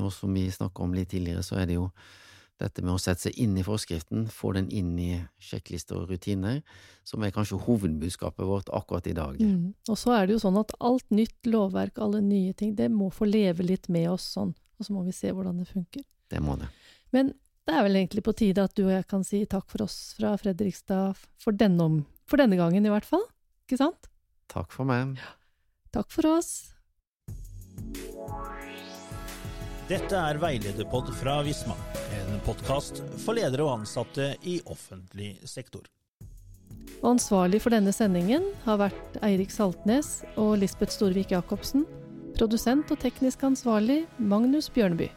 og 0.00 0.10
som 0.10 0.32
vi 0.32 0.46
snakka 0.48 0.80
om 0.82 0.94
litt 0.94 1.10
tidligere, 1.10 1.42
så 1.44 1.58
er 1.60 1.66
det 1.66 1.74
jo 1.74 1.90
dette 2.58 2.80
med 2.82 2.94
å 2.94 2.98
sette 2.98 3.20
seg 3.20 3.34
inn 3.36 3.58
i 3.58 3.62
forskriften, 3.62 4.26
få 4.32 4.54
den 4.54 4.68
inn 4.70 4.98
i 4.98 5.20
sjekklister 5.38 5.98
og 6.00 6.08
rutiner, 6.08 6.62
som 7.04 7.22
er 7.22 7.30
kanskje 7.32 7.58
hovedbudskapet 7.60 8.46
vårt 8.46 8.70
akkurat 8.72 9.06
i 9.06 9.12
dag. 9.12 9.36
Mm. 9.38 9.74
Og 9.90 9.98
så 9.98 10.14
er 10.16 10.26
det 10.26 10.36
jo 10.38 10.48
sånn 10.48 10.58
at 10.58 10.72
alt 10.80 11.04
nytt 11.10 11.44
lovverk, 11.44 11.98
alle 11.98 12.22
nye 12.22 12.54
ting, 12.54 12.74
det 12.74 12.90
må 12.90 13.10
få 13.12 13.28
leve 13.30 13.60
litt 13.62 13.90
med 13.90 14.08
oss 14.08 14.34
sånn, 14.36 14.54
og 14.80 14.86
så 14.86 14.90
må 14.96 15.04
vi 15.04 15.12
se 15.12 15.30
hvordan 15.30 15.58
det 15.58 15.68
funker. 15.68 16.02
Det 16.30 16.40
må 16.40 16.56
det. 16.58 16.68
Men 17.12 17.34
det 17.68 17.74
er 17.76 17.84
vel 17.86 18.00
egentlig 18.00 18.24
på 18.26 18.34
tide 18.34 18.64
at 18.64 18.74
du 18.74 18.84
og 18.88 18.94
jeg 18.96 19.06
kan 19.10 19.22
si 19.26 19.44
takk 19.46 19.68
for 19.70 19.84
oss 19.86 20.16
fra 20.18 20.34
Fredrikstad 20.40 21.18
for 21.42 21.54
denne, 21.54 21.84
om, 21.84 22.00
for 22.26 22.42
denne 22.42 22.58
gangen 22.58 22.86
i 22.86 22.92
hvert 22.92 23.06
fall, 23.06 23.22
ikke 23.66 23.78
sant? 23.84 24.10
Takk 24.52 24.74
for 24.74 24.88
meg. 24.88 25.20
Takk 25.94 26.10
for 26.12 26.26
oss. 26.34 26.52
Dette 29.88 30.16
er 30.16 30.38
Veilederpod 30.40 31.10
fra 31.18 31.38
Visma, 31.46 31.74
en 32.16 32.38
podkast 32.46 33.02
for 33.22 33.36
ledere 33.36 33.66
og 33.66 33.82
ansatte 33.82 34.32
i 34.48 34.58
offentlig 34.72 35.34
sektor. 35.48 35.86
Og 37.02 37.16
ansvarlig 37.16 37.58
for 37.62 37.74
denne 37.74 37.92
sendingen 37.94 38.46
har 38.66 38.78
vært 38.84 39.18
Eirik 39.26 39.50
Saltnes 39.54 40.20
og 40.38 40.54
Lisbeth 40.62 40.94
Storvik 40.94 41.34
Jacobsen. 41.34 41.86
Produsent 42.38 42.90
og 42.94 43.02
teknisk 43.02 43.42
ansvarlig 43.44 44.04
Magnus 44.18 44.70
Bjørneby. 44.72 45.10